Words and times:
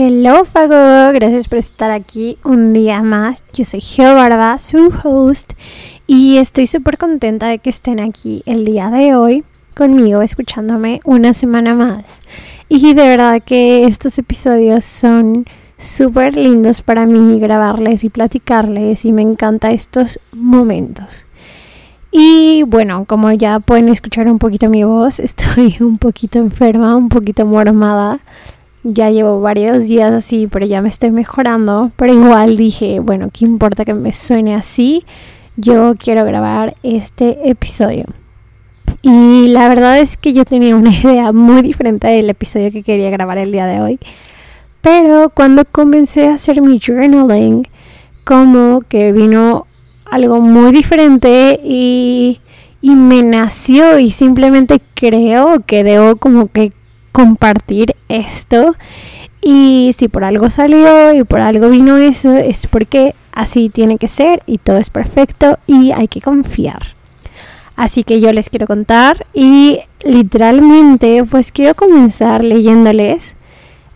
Hello 0.00 0.44
Fago, 0.44 1.12
gracias 1.12 1.48
por 1.48 1.58
estar 1.58 1.90
aquí 1.90 2.38
un 2.44 2.72
día 2.72 3.02
más. 3.02 3.42
Yo 3.52 3.64
soy 3.64 3.80
Geo 3.80 4.14
Barba, 4.14 4.56
su 4.60 4.92
host, 5.02 5.54
y 6.06 6.36
estoy 6.36 6.68
súper 6.68 6.98
contenta 6.98 7.48
de 7.48 7.58
que 7.58 7.70
estén 7.70 7.98
aquí 7.98 8.44
el 8.46 8.64
día 8.64 8.90
de 8.90 9.16
hoy 9.16 9.42
conmigo 9.76 10.22
escuchándome 10.22 11.00
una 11.04 11.32
semana 11.32 11.74
más. 11.74 12.20
Y 12.68 12.94
de 12.94 13.08
verdad 13.08 13.42
que 13.44 13.86
estos 13.86 14.16
episodios 14.20 14.84
son 14.84 15.46
súper 15.76 16.36
lindos 16.36 16.80
para 16.80 17.04
mí 17.04 17.40
grabarles 17.40 18.04
y 18.04 18.08
platicarles 18.08 19.04
y 19.04 19.10
me 19.10 19.22
encanta 19.22 19.72
estos 19.72 20.20
momentos. 20.30 21.26
Y 22.12 22.62
bueno, 22.68 23.04
como 23.04 23.32
ya 23.32 23.58
pueden 23.58 23.88
escuchar 23.88 24.28
un 24.28 24.38
poquito 24.38 24.70
mi 24.70 24.84
voz, 24.84 25.18
estoy 25.18 25.74
un 25.80 25.98
poquito 25.98 26.38
enferma, 26.38 26.94
un 26.94 27.08
poquito 27.08 27.44
mormada 27.44 28.20
ya 28.92 29.10
llevo 29.10 29.40
varios 29.40 29.86
días 29.86 30.12
así, 30.12 30.46
pero 30.46 30.66
ya 30.66 30.80
me 30.80 30.88
estoy 30.88 31.10
mejorando. 31.10 31.92
Pero 31.96 32.12
igual 32.12 32.56
dije, 32.56 33.00
bueno, 33.00 33.28
¿qué 33.32 33.44
importa 33.44 33.84
que 33.84 33.94
me 33.94 34.12
suene 34.12 34.54
así? 34.54 35.04
Yo 35.56 35.94
quiero 35.98 36.24
grabar 36.24 36.76
este 36.82 37.48
episodio. 37.48 38.04
Y 39.02 39.48
la 39.48 39.68
verdad 39.68 39.98
es 39.98 40.16
que 40.16 40.32
yo 40.32 40.44
tenía 40.44 40.74
una 40.74 40.90
idea 41.02 41.32
muy 41.32 41.62
diferente 41.62 42.08
del 42.08 42.30
episodio 42.30 42.70
que 42.70 42.82
quería 42.82 43.10
grabar 43.10 43.38
el 43.38 43.52
día 43.52 43.66
de 43.66 43.80
hoy. 43.80 43.98
Pero 44.80 45.30
cuando 45.30 45.64
comencé 45.64 46.28
a 46.28 46.34
hacer 46.34 46.62
mi 46.62 46.80
journaling, 46.80 47.66
como 48.24 48.82
que 48.82 49.12
vino 49.12 49.66
algo 50.04 50.40
muy 50.40 50.72
diferente 50.72 51.60
y, 51.62 52.40
y 52.80 52.94
me 52.94 53.22
nació 53.22 53.98
y 53.98 54.10
simplemente 54.10 54.80
creo 54.94 55.60
que 55.66 55.84
debo 55.84 56.16
como 56.16 56.48
que 56.48 56.72
compartir 57.12 57.94
esto. 58.08 58.74
Y 59.40 59.92
si 59.96 60.08
por 60.08 60.24
algo 60.24 60.50
salió 60.50 61.14
y 61.14 61.24
por 61.24 61.40
algo 61.40 61.70
vino 61.70 61.96
eso, 61.96 62.36
es 62.36 62.66
porque 62.66 63.14
así 63.32 63.68
tiene 63.68 63.98
que 63.98 64.08
ser 64.08 64.42
y 64.46 64.58
todo 64.58 64.78
es 64.78 64.90
perfecto 64.90 65.58
y 65.66 65.92
hay 65.92 66.08
que 66.08 66.20
confiar. 66.20 66.98
Así 67.76 68.02
que 68.02 68.20
yo 68.20 68.32
les 68.32 68.50
quiero 68.50 68.66
contar 68.66 69.26
y 69.32 69.78
literalmente 70.02 71.22
pues 71.24 71.52
quiero 71.52 71.76
comenzar 71.76 72.42
leyéndoles 72.42 73.36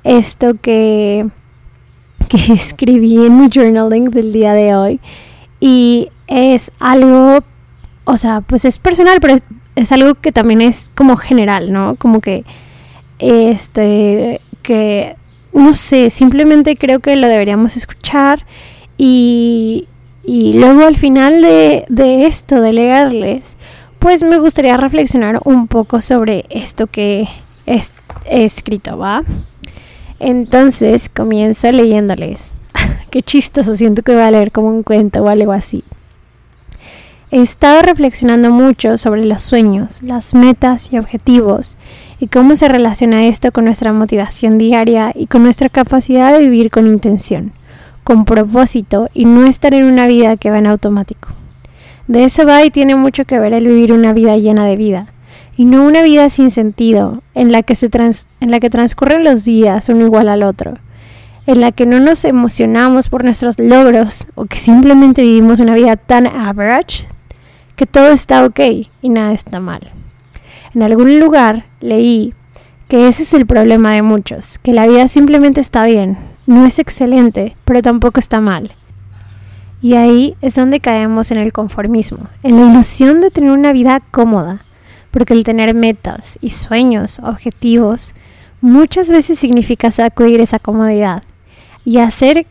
esto 0.05 0.55
que, 0.61 1.27
que 2.29 2.53
escribí 2.53 3.27
en 3.27 3.41
mi 3.41 3.49
journaling 3.53 4.05
del 4.05 4.33
día 4.33 4.53
de 4.53 4.77
hoy. 4.77 5.01
Y 5.59 6.11
es 6.29 6.71
algo, 6.79 7.41
o 8.05 8.17
sea, 8.17 8.41
pues 8.41 8.65
es 8.65 8.79
personal, 8.79 9.19
pero 9.21 9.35
es, 9.35 9.43
es 9.75 9.93
algo 9.93 10.15
que 10.15 10.33
también 10.33 10.61
es 10.61 10.91
como 10.95 11.17
general, 11.17 11.73
¿no? 11.73 11.97
Como 11.97 12.21
que 12.21 12.45
este, 13.23 14.41
que, 14.63 15.17
no 15.53 15.73
sé, 15.75 16.11
simplemente 16.11 16.75
creo 16.75 17.01
que 17.01 17.17
lo 17.17 17.29
deberíamos 17.29 17.77
escuchar 17.77 18.45
y, 18.99 19.89
y 20.25 20.53
luego 20.55 20.85
al 20.85 20.97
final 20.97 21.41
de, 21.41 21.85
de 21.89 22.27
esto, 22.27 22.61
de 22.61 22.73
leerles, 22.73 23.57
pues 23.99 24.25
me 24.25 24.39
gustaría 24.39 24.77
reflexionar 24.77 25.41
un 25.45 25.69
poco 25.69 26.01
sobre 26.01 26.45
esto 26.51 26.89
que 26.89 27.29
he, 27.67 27.81
he 28.27 28.45
escrito, 28.45 28.99
¿va? 28.99 29.23
Entonces 30.19 31.09
comienzo 31.09 31.71
leyéndoles. 31.71 32.53
Qué 33.11 33.23
chistoso, 33.23 33.77
siento 33.77 34.03
que 34.03 34.13
voy 34.13 34.23
a 34.23 34.31
leer 34.31 34.51
como 34.51 34.69
un 34.69 34.83
cuento 34.83 35.23
o 35.23 35.29
algo 35.29 35.53
así. 35.53 35.85
He 37.31 37.41
estado 37.41 37.81
reflexionando 37.81 38.51
mucho 38.51 38.99
sobre 38.99 39.25
los 39.25 39.43
sueños, 39.43 40.03
las 40.03 40.35
metas 40.35 40.93
y 40.93 40.99
objetivos 40.99 41.79
y 42.23 42.29
cómo 42.29 42.55
se 42.55 42.69
relaciona 42.69 43.27
esto 43.27 43.51
con 43.51 43.65
nuestra 43.65 43.93
motivación 43.93 44.57
diaria 44.57 45.11
y 45.13 45.27
con 45.27 45.43
nuestra 45.43 45.69
capacidad 45.69 46.33
de 46.33 46.39
vivir 46.39 46.71
con 46.71 46.87
intención, 46.87 47.51
con 48.05 48.25
propósito 48.25 49.09
y 49.13 49.25
no 49.25 49.45
estar 49.45 49.75
en 49.75 49.83
una 49.83 50.07
vida 50.07 50.37
que 50.37 50.53
va 50.53 50.59
en 50.59 50.69
automático. 50.69 51.31
De 52.07 52.23
eso 52.23 52.47
va 52.47 52.65
y 52.65 52.71
tiene 52.71 52.95
mucho 52.95 53.25
que 53.25 53.41
ver 53.41 53.53
el 53.55 53.67
vivir 53.67 53.93
una 53.93 54.13
vida 54.13 54.37
llena 54.37 54.65
de 54.67 54.77
vida 54.77 55.09
y 55.57 55.65
no 55.65 55.85
una 55.85 56.03
vida 56.03 56.31
sin 56.31 56.53
sentido, 56.53 57.25
en 57.35 57.51
la 57.51 57.65
que, 57.65 57.75
se 57.75 57.91
en 58.41 58.51
la 58.53 58.61
que 58.61 58.71
transcurren 58.71 59.25
los 59.25 59.45
días 59.45 59.89
uno 59.89 60.05
igual 60.07 60.29
al 60.29 60.45
otro, 60.45 60.75
en 61.49 61.61
la 61.61 61.73
que 61.73 61.87
no 61.87 61.99
nos 61.99 62.25
emocionamos 62.25 63.09
por 63.09 63.25
nuestros 63.25 63.59
logros 63.59 64.29
o 64.37 64.45
que 64.45 64.59
simplemente 64.59 65.23
vivimos 65.23 65.59
una 65.59 65.75
vida 65.75 65.97
tan 65.97 66.29
average 66.29 67.05
que 67.75 67.87
todo 67.87 68.13
está 68.13 68.45
ok 68.45 68.61
y 69.03 69.09
nada 69.09 69.33
está 69.33 69.59
mal. 69.59 69.91
En 70.75 70.83
algún 70.83 71.21
lugar 71.21 71.67
leí 71.81 72.35
que 72.89 73.09
ese 73.09 73.23
es 73.25 73.35
el 73.35 73.47
problema 73.47 73.93
de 73.93 74.03
muchos, 74.03 74.59
que 74.59 74.73
la 74.73 74.87
vida 74.87 75.09
simplemente 75.09 75.61
está 75.61 75.85
bien, 75.85 76.17
no 76.47 76.65
es 76.67 76.79
excelente, 76.79 77.57
pero 77.65 77.83
tampoco 77.83 78.21
está 78.21 78.41
mal. 78.41 78.73
Y 79.81 79.95
ahí 79.95 80.35
es 80.41 80.55
donde 80.55 80.81
caemos 80.81 81.31
en 81.31 81.39
el 81.39 81.53
conformismo, 81.53 82.29
en 82.43 82.57
la 82.57 82.71
ilusión 82.71 83.21
de 83.21 83.31
tener 83.31 83.51
una 83.51 83.73
vida 83.73 84.01
cómoda, 84.11 84.65
porque 85.11 85.35
el 85.35 85.45
tener 85.45 85.75
metas 85.75 86.39
y 86.41 86.51
sueños, 86.51 87.21
objetivos, 87.25 88.15
muchas 88.61 89.11
veces 89.11 89.39
significa 89.39 89.91
sacudir 89.91 90.41
esa 90.41 90.59
comodidad 90.59 91.23
y 91.85 91.99
hacer 91.99 92.47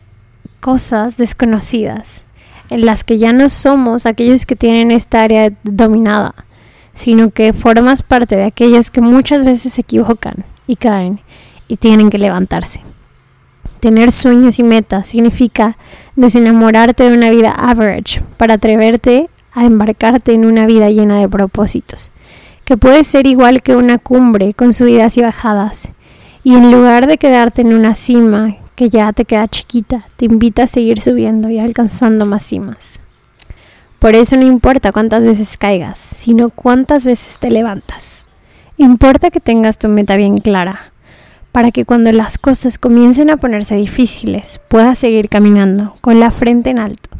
cosas 0.60 1.16
desconocidas, 1.16 2.24
en 2.70 2.86
las 2.86 3.02
que 3.02 3.18
ya 3.18 3.32
no 3.32 3.48
somos 3.48 4.06
aquellos 4.06 4.46
que 4.46 4.56
tienen 4.56 4.90
esta 4.90 5.22
área 5.22 5.52
dominada, 5.64 6.34
sino 6.94 7.30
que 7.30 7.52
formas 7.52 8.02
parte 8.02 8.36
de 8.36 8.44
aquellos 8.44 8.90
que 8.90 9.00
muchas 9.00 9.44
veces 9.44 9.72
se 9.72 9.80
equivocan 9.80 10.44
y 10.66 10.76
caen 10.76 11.20
y 11.68 11.76
tienen 11.76 12.10
que 12.10 12.18
levantarse. 12.18 12.82
Tener 13.80 14.12
sueños 14.12 14.58
y 14.58 14.62
metas 14.62 15.08
significa 15.08 15.76
desenamorarte 16.14 17.04
de 17.04 17.16
una 17.16 17.30
vida 17.30 17.50
average 17.50 18.22
para 18.36 18.54
atreverte 18.54 19.28
a 19.52 19.64
embarcarte 19.64 20.32
en 20.32 20.44
una 20.44 20.66
vida 20.66 20.88
llena 20.90 21.18
de 21.18 21.28
propósitos, 21.28 22.12
que 22.64 22.76
puede 22.76 23.04
ser 23.04 23.26
igual 23.26 23.62
que 23.62 23.74
una 23.74 23.98
cumbre 23.98 24.54
con 24.54 24.72
subidas 24.72 25.16
y 25.16 25.22
bajadas, 25.22 25.90
y 26.44 26.54
en 26.54 26.70
lugar 26.70 27.06
de 27.06 27.18
quedarte 27.18 27.62
en 27.62 27.72
una 27.72 27.94
cima 27.94 28.56
que 28.76 28.88
ya 28.88 29.12
te 29.12 29.24
queda 29.24 29.48
chiquita, 29.48 30.06
te 30.16 30.24
invita 30.24 30.64
a 30.64 30.66
seguir 30.66 31.00
subiendo 31.00 31.50
y 31.50 31.58
alcanzando 31.58 32.24
más 32.24 32.44
cimas. 32.44 33.01
Por 34.02 34.16
eso 34.16 34.36
no 34.36 34.42
importa 34.42 34.90
cuántas 34.90 35.24
veces 35.24 35.56
caigas, 35.56 35.96
sino 35.96 36.50
cuántas 36.50 37.06
veces 37.06 37.38
te 37.38 37.52
levantas. 37.52 38.26
Importa 38.76 39.30
que 39.30 39.38
tengas 39.38 39.78
tu 39.78 39.88
meta 39.88 40.16
bien 40.16 40.38
clara, 40.38 40.92
para 41.52 41.70
que 41.70 41.84
cuando 41.84 42.10
las 42.10 42.36
cosas 42.36 42.78
comiencen 42.78 43.30
a 43.30 43.36
ponerse 43.36 43.76
difíciles 43.76 44.60
puedas 44.66 44.98
seguir 44.98 45.28
caminando 45.28 45.94
con 46.00 46.18
la 46.18 46.32
frente 46.32 46.70
en 46.70 46.80
alto, 46.80 47.10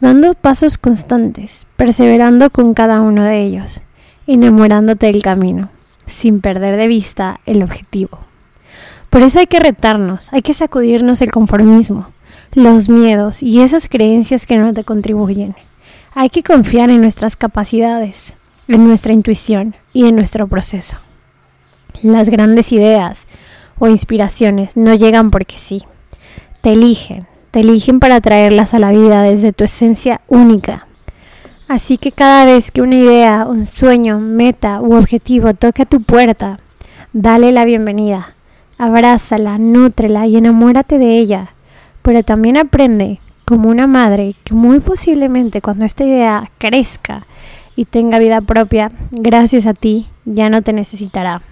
dando 0.00 0.32
pasos 0.32 0.78
constantes, 0.78 1.66
perseverando 1.76 2.48
con 2.48 2.72
cada 2.72 3.02
uno 3.02 3.22
de 3.22 3.42
ellos, 3.42 3.82
enamorándote 4.26 5.08
del 5.08 5.22
camino, 5.22 5.68
sin 6.06 6.40
perder 6.40 6.78
de 6.78 6.86
vista 6.86 7.40
el 7.44 7.62
objetivo. 7.62 8.18
Por 9.10 9.20
eso 9.20 9.40
hay 9.40 9.46
que 9.46 9.60
retarnos, 9.60 10.32
hay 10.32 10.40
que 10.40 10.54
sacudirnos 10.54 11.20
el 11.20 11.30
conformismo, 11.30 12.12
los 12.54 12.88
miedos 12.88 13.42
y 13.42 13.60
esas 13.60 13.90
creencias 13.90 14.46
que 14.46 14.56
no 14.56 14.72
te 14.72 14.84
contribuyen. 14.84 15.54
Hay 16.14 16.30
que 16.30 16.42
confiar 16.42 16.90
en 16.90 17.00
nuestras 17.00 17.36
capacidades, 17.36 18.36
en 18.68 18.86
nuestra 18.86 19.12
intuición 19.12 19.74
y 19.92 20.06
en 20.06 20.16
nuestro 20.16 20.46
proceso. 20.46 20.98
Las 22.02 22.30
grandes 22.30 22.72
ideas 22.72 23.26
o 23.78 23.88
inspiraciones 23.88 24.76
no 24.76 24.94
llegan 24.94 25.30
porque 25.30 25.58
sí. 25.58 25.84
Te 26.60 26.72
eligen, 26.72 27.26
te 27.50 27.60
eligen 27.60 28.00
para 28.00 28.20
traerlas 28.20 28.74
a 28.74 28.78
la 28.78 28.90
vida 28.90 29.22
desde 29.22 29.52
tu 29.52 29.64
esencia 29.64 30.20
única. 30.28 30.86
Así 31.68 31.96
que 31.96 32.12
cada 32.12 32.44
vez 32.44 32.70
que 32.70 32.82
una 32.82 32.96
idea, 32.96 33.46
un 33.48 33.64
sueño, 33.64 34.20
meta 34.20 34.80
u 34.80 34.94
objetivo 34.94 35.54
toque 35.54 35.82
a 35.82 35.86
tu 35.86 36.02
puerta, 36.02 36.58
dale 37.12 37.52
la 37.52 37.64
bienvenida 37.64 38.34
abrázala, 38.78 39.58
nútrela 39.58 40.26
y 40.26 40.36
enamórate 40.36 40.98
de 40.98 41.18
ella. 41.18 41.54
Pero 42.02 42.22
también 42.22 42.56
aprende, 42.56 43.20
como 43.44 43.68
una 43.68 43.86
madre, 43.86 44.34
que 44.44 44.54
muy 44.54 44.80
posiblemente 44.80 45.60
cuando 45.60 45.84
esta 45.84 46.04
idea 46.04 46.50
crezca 46.58 47.26
y 47.76 47.84
tenga 47.84 48.18
vida 48.18 48.40
propia, 48.40 48.90
gracias 49.10 49.66
a 49.66 49.74
ti 49.74 50.06
ya 50.24 50.48
no 50.48 50.62
te 50.62 50.72
necesitará. 50.72 51.42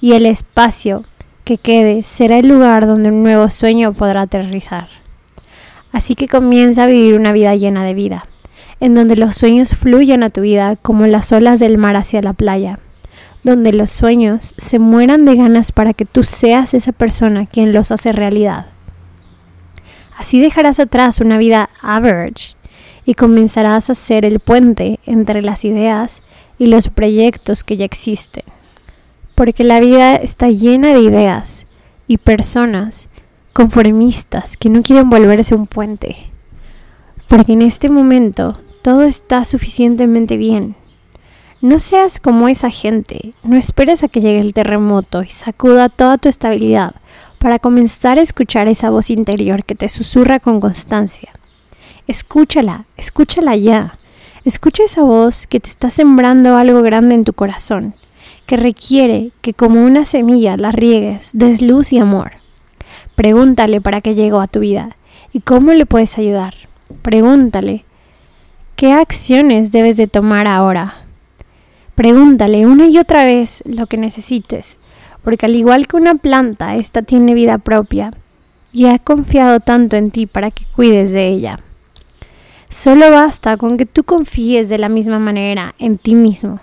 Y 0.00 0.12
el 0.12 0.26
espacio 0.26 1.02
que 1.44 1.58
quede 1.58 2.02
será 2.02 2.38
el 2.38 2.48
lugar 2.48 2.86
donde 2.86 3.10
un 3.10 3.22
nuevo 3.22 3.48
sueño 3.50 3.92
podrá 3.92 4.22
aterrizar. 4.22 4.88
Así 5.92 6.14
que 6.14 6.26
comienza 6.26 6.84
a 6.84 6.88
vivir 6.88 7.14
una 7.14 7.32
vida 7.32 7.54
llena 7.54 7.84
de 7.84 7.94
vida, 7.94 8.26
en 8.80 8.94
donde 8.94 9.16
los 9.16 9.36
sueños 9.36 9.76
fluyan 9.76 10.22
a 10.22 10.30
tu 10.30 10.40
vida 10.40 10.76
como 10.76 11.06
las 11.06 11.30
olas 11.32 11.60
del 11.60 11.78
mar 11.78 11.96
hacia 11.96 12.22
la 12.22 12.32
playa, 12.32 12.80
donde 13.44 13.72
los 13.72 13.90
sueños 13.90 14.54
se 14.56 14.78
mueran 14.78 15.24
de 15.24 15.36
ganas 15.36 15.70
para 15.70 15.92
que 15.92 16.06
tú 16.06 16.24
seas 16.24 16.74
esa 16.74 16.92
persona 16.92 17.46
quien 17.46 17.72
los 17.72 17.92
hace 17.92 18.10
realidad. 18.10 18.73
Así 20.16 20.40
dejarás 20.40 20.80
atrás 20.80 21.20
una 21.20 21.38
vida 21.38 21.70
average 21.82 22.56
y 23.04 23.14
comenzarás 23.14 23.90
a 23.90 23.94
ser 23.94 24.24
el 24.24 24.40
puente 24.40 25.00
entre 25.04 25.42
las 25.42 25.64
ideas 25.64 26.22
y 26.58 26.66
los 26.66 26.88
proyectos 26.88 27.64
que 27.64 27.76
ya 27.76 27.84
existen. 27.84 28.44
Porque 29.34 29.64
la 29.64 29.80
vida 29.80 30.16
está 30.16 30.48
llena 30.48 30.94
de 30.94 31.00
ideas 31.00 31.66
y 32.06 32.18
personas 32.18 33.08
conformistas 33.52 34.56
que 34.56 34.70
no 34.70 34.82
quieren 34.82 35.10
volverse 35.10 35.54
un 35.54 35.66
puente. 35.66 36.16
Porque 37.28 37.52
en 37.52 37.62
este 37.62 37.88
momento 37.88 38.60
todo 38.82 39.02
está 39.02 39.44
suficientemente 39.44 40.36
bien. 40.36 40.76
No 41.60 41.78
seas 41.78 42.20
como 42.20 42.48
esa 42.48 42.68
gente, 42.68 43.32
no 43.42 43.56
esperes 43.56 44.04
a 44.04 44.08
que 44.08 44.20
llegue 44.20 44.40
el 44.40 44.52
terremoto 44.52 45.22
y 45.22 45.30
sacuda 45.30 45.88
toda 45.88 46.18
tu 46.18 46.28
estabilidad 46.28 46.96
para 47.44 47.58
comenzar 47.58 48.18
a 48.18 48.22
escuchar 48.22 48.68
esa 48.68 48.88
voz 48.88 49.10
interior 49.10 49.66
que 49.66 49.74
te 49.74 49.90
susurra 49.90 50.40
con 50.40 50.60
constancia. 50.60 51.30
Escúchala, 52.06 52.86
escúchala 52.96 53.54
ya. 53.54 53.98
Escucha 54.46 54.84
esa 54.84 55.02
voz 55.02 55.46
que 55.46 55.60
te 55.60 55.68
está 55.68 55.90
sembrando 55.90 56.56
algo 56.56 56.80
grande 56.80 57.14
en 57.14 57.24
tu 57.24 57.34
corazón, 57.34 57.96
que 58.46 58.56
requiere 58.56 59.32
que 59.42 59.52
como 59.52 59.84
una 59.84 60.06
semilla 60.06 60.56
la 60.56 60.70
riegues, 60.70 61.32
des 61.34 61.60
luz 61.60 61.92
y 61.92 61.98
amor. 61.98 62.32
Pregúntale 63.14 63.82
para 63.82 64.00
qué 64.00 64.14
llegó 64.14 64.40
a 64.40 64.46
tu 64.46 64.60
vida 64.60 64.96
y 65.30 65.40
cómo 65.40 65.74
le 65.74 65.84
puedes 65.84 66.16
ayudar. 66.16 66.54
Pregúntale 67.02 67.84
qué 68.74 68.94
acciones 68.94 69.70
debes 69.70 69.98
de 69.98 70.06
tomar 70.06 70.46
ahora. 70.46 70.94
Pregúntale 71.94 72.66
una 72.66 72.86
y 72.86 72.96
otra 72.96 73.22
vez 73.24 73.62
lo 73.66 73.86
que 73.86 73.98
necesites, 73.98 74.78
porque 75.24 75.46
al 75.46 75.56
igual 75.56 75.88
que 75.88 75.96
una 75.96 76.14
planta, 76.14 76.76
esta 76.76 77.02
tiene 77.02 77.34
vida 77.34 77.58
propia 77.58 78.12
y 78.72 78.86
ha 78.86 78.98
confiado 78.98 79.58
tanto 79.58 79.96
en 79.96 80.10
ti 80.10 80.26
para 80.26 80.50
que 80.50 80.66
cuides 80.66 81.12
de 81.12 81.26
ella. 81.26 81.58
Solo 82.68 83.10
basta 83.10 83.56
con 83.56 83.76
que 83.76 83.86
tú 83.86 84.04
confíes 84.04 84.68
de 84.68 84.78
la 84.78 84.88
misma 84.88 85.18
manera 85.18 85.74
en 85.78 85.96
ti 85.96 86.14
mismo 86.14 86.60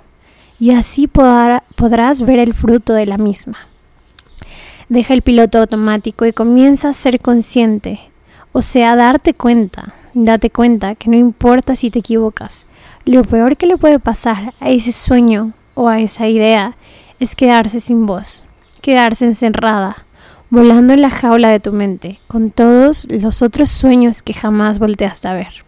y 0.59 0.71
así 0.71 1.07
podrás 1.07 2.21
ver 2.21 2.37
el 2.37 2.53
fruto 2.53 2.93
de 2.93 3.07
la 3.07 3.17
misma. 3.17 3.57
Deja 4.89 5.13
el 5.13 5.23
piloto 5.23 5.57
automático 5.57 6.25
y 6.25 6.33
comienza 6.33 6.89
a 6.89 6.93
ser 6.93 7.19
consciente, 7.19 7.99
o 8.51 8.61
sea, 8.61 8.95
darte 8.95 9.33
cuenta, 9.33 9.95
date 10.13 10.49
cuenta 10.49 10.95
que 10.95 11.09
no 11.09 11.15
importa 11.15 11.75
si 11.75 11.89
te 11.89 11.99
equivocas, 11.99 12.67
lo 13.05 13.23
peor 13.23 13.57
que 13.57 13.65
le 13.65 13.77
puede 13.77 13.97
pasar 13.99 14.53
a 14.59 14.69
ese 14.69 14.91
sueño 14.91 15.53
o 15.73 15.87
a 15.87 15.99
esa 15.99 16.27
idea 16.27 16.75
es 17.19 17.35
quedarse 17.35 17.79
sin 17.79 18.05
voz, 18.05 18.45
quedarse 18.81 19.25
encerrada, 19.25 20.05
volando 20.49 20.93
en 20.93 21.01
la 21.01 21.09
jaula 21.09 21.49
de 21.49 21.59
tu 21.59 21.71
mente, 21.71 22.19
con 22.27 22.51
todos 22.51 23.07
los 23.09 23.41
otros 23.41 23.69
sueños 23.69 24.21
que 24.21 24.33
jamás 24.33 24.79
volteaste 24.79 25.27
a 25.27 25.33
ver. 25.33 25.63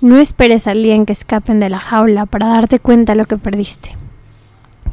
No 0.00 0.18
esperes 0.18 0.66
al 0.66 0.82
día 0.82 0.94
en 0.94 1.06
que 1.06 1.12
escapen 1.12 1.60
de 1.60 1.70
la 1.70 1.78
jaula 1.78 2.26
para 2.26 2.48
darte 2.48 2.80
cuenta 2.80 3.14
lo 3.14 3.24
que 3.24 3.38
perdiste. 3.38 3.96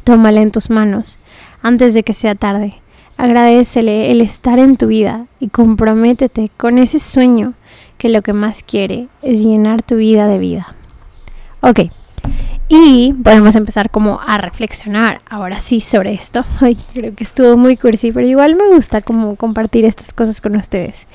Tómala 0.04 0.40
en 0.40 0.50
tus 0.50 0.70
manos 0.70 1.18
antes 1.62 1.94
de 1.94 2.02
que 2.02 2.14
sea 2.14 2.34
tarde. 2.34 2.80
Agradecele 3.16 4.12
el 4.12 4.20
estar 4.20 4.58
en 4.58 4.76
tu 4.76 4.86
vida 4.86 5.26
y 5.40 5.48
comprométete 5.48 6.50
con 6.56 6.78
ese 6.78 6.98
sueño 6.98 7.54
que 7.98 8.08
lo 8.08 8.22
que 8.22 8.32
más 8.32 8.62
quiere 8.62 9.08
es 9.20 9.42
llenar 9.42 9.82
tu 9.82 9.96
vida 9.96 10.26
de 10.26 10.38
vida. 10.38 10.74
Ok, 11.60 11.80
y 12.72 13.12
podemos 13.24 13.56
empezar 13.56 13.90
como 13.90 14.20
a 14.24 14.38
reflexionar 14.38 15.20
ahora 15.28 15.58
sí 15.58 15.80
sobre 15.80 16.12
esto. 16.12 16.44
Ay, 16.60 16.78
creo 16.94 17.12
que 17.16 17.24
estuvo 17.24 17.56
muy 17.56 17.76
cursi, 17.76 18.12
pero 18.12 18.26
igual 18.26 18.54
me 18.54 18.68
gusta 18.68 19.02
como 19.02 19.34
compartir 19.34 19.84
estas 19.84 20.14
cosas 20.14 20.40
con 20.40 20.54
ustedes. 20.54 21.08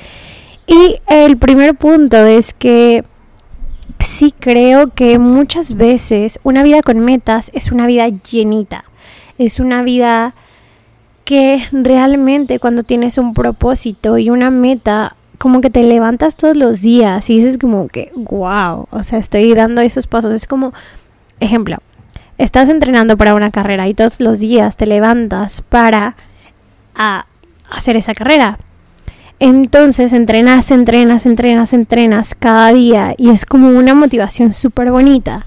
Y 0.68 0.98
el 1.08 1.38
primer 1.38 1.76
punto 1.76 2.18
es 2.18 2.54
que 2.54 3.06
sí 4.00 4.34
creo 4.38 4.94
que 4.94 5.18
muchas 5.18 5.76
veces 5.76 6.42
una 6.44 6.62
vida 6.62 6.82
con 6.82 7.00
metas 7.00 7.52
es 7.54 7.72
una 7.72 7.88
vida 7.88 8.10
llenita, 8.10 8.84
es 9.38 9.62
una 9.62 9.82
vida 9.82 10.36
que 11.24 11.66
realmente 11.72 12.60
cuando 12.60 12.84
tienes 12.84 13.18
un 13.18 13.34
propósito 13.34 14.18
y 14.18 14.30
una 14.30 14.50
meta, 14.50 15.16
como 15.38 15.62
que 15.62 15.70
te 15.70 15.84
levantas 15.84 16.36
todos 16.36 16.58
los 16.58 16.82
días 16.82 17.30
y 17.30 17.38
dices 17.38 17.58
como 17.58 17.88
que, 17.88 18.12
wow, 18.16 18.88
o 18.92 19.04
sea, 19.04 19.20
estoy 19.20 19.54
dando 19.54 19.80
esos 19.82 20.06
pasos. 20.08 20.34
Es 20.36 20.48
como, 20.48 20.74
ejemplo, 21.40 21.78
estás 22.38 22.70
entrenando 22.70 23.18
para 23.18 23.36
una 23.36 23.52
carrera 23.52 23.88
y 23.88 23.94
todos 23.94 24.20
los 24.20 24.40
días 24.40 24.78
te 24.78 24.88
levantas 24.88 25.62
para 25.62 26.16
hacer 27.70 27.98
esa 27.98 28.14
carrera. 28.14 28.58
Entonces 29.40 30.14
entrenas, 30.14 30.72
entrenas, 30.72 31.26
entrenas, 31.26 31.74
entrenas 31.74 32.36
cada 32.36 32.72
día 32.72 33.16
y 33.18 33.32
es 33.32 33.46
como 33.46 33.70
una 33.70 33.94
motivación 33.94 34.54
súper 34.54 34.92
bonita 34.92 35.46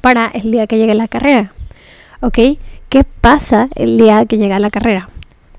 para 0.00 0.28
el 0.28 0.52
día 0.52 0.66
que 0.66 0.78
llegue 0.78 0.94
la 0.94 1.08
carrera. 1.08 1.52
¿Ok? 2.20 2.38
¿Qué 2.88 3.04
pasa 3.20 3.68
el 3.74 3.98
día 3.98 4.24
que 4.26 4.38
llega 4.38 4.58
la 4.60 4.70
carrera? 4.70 5.08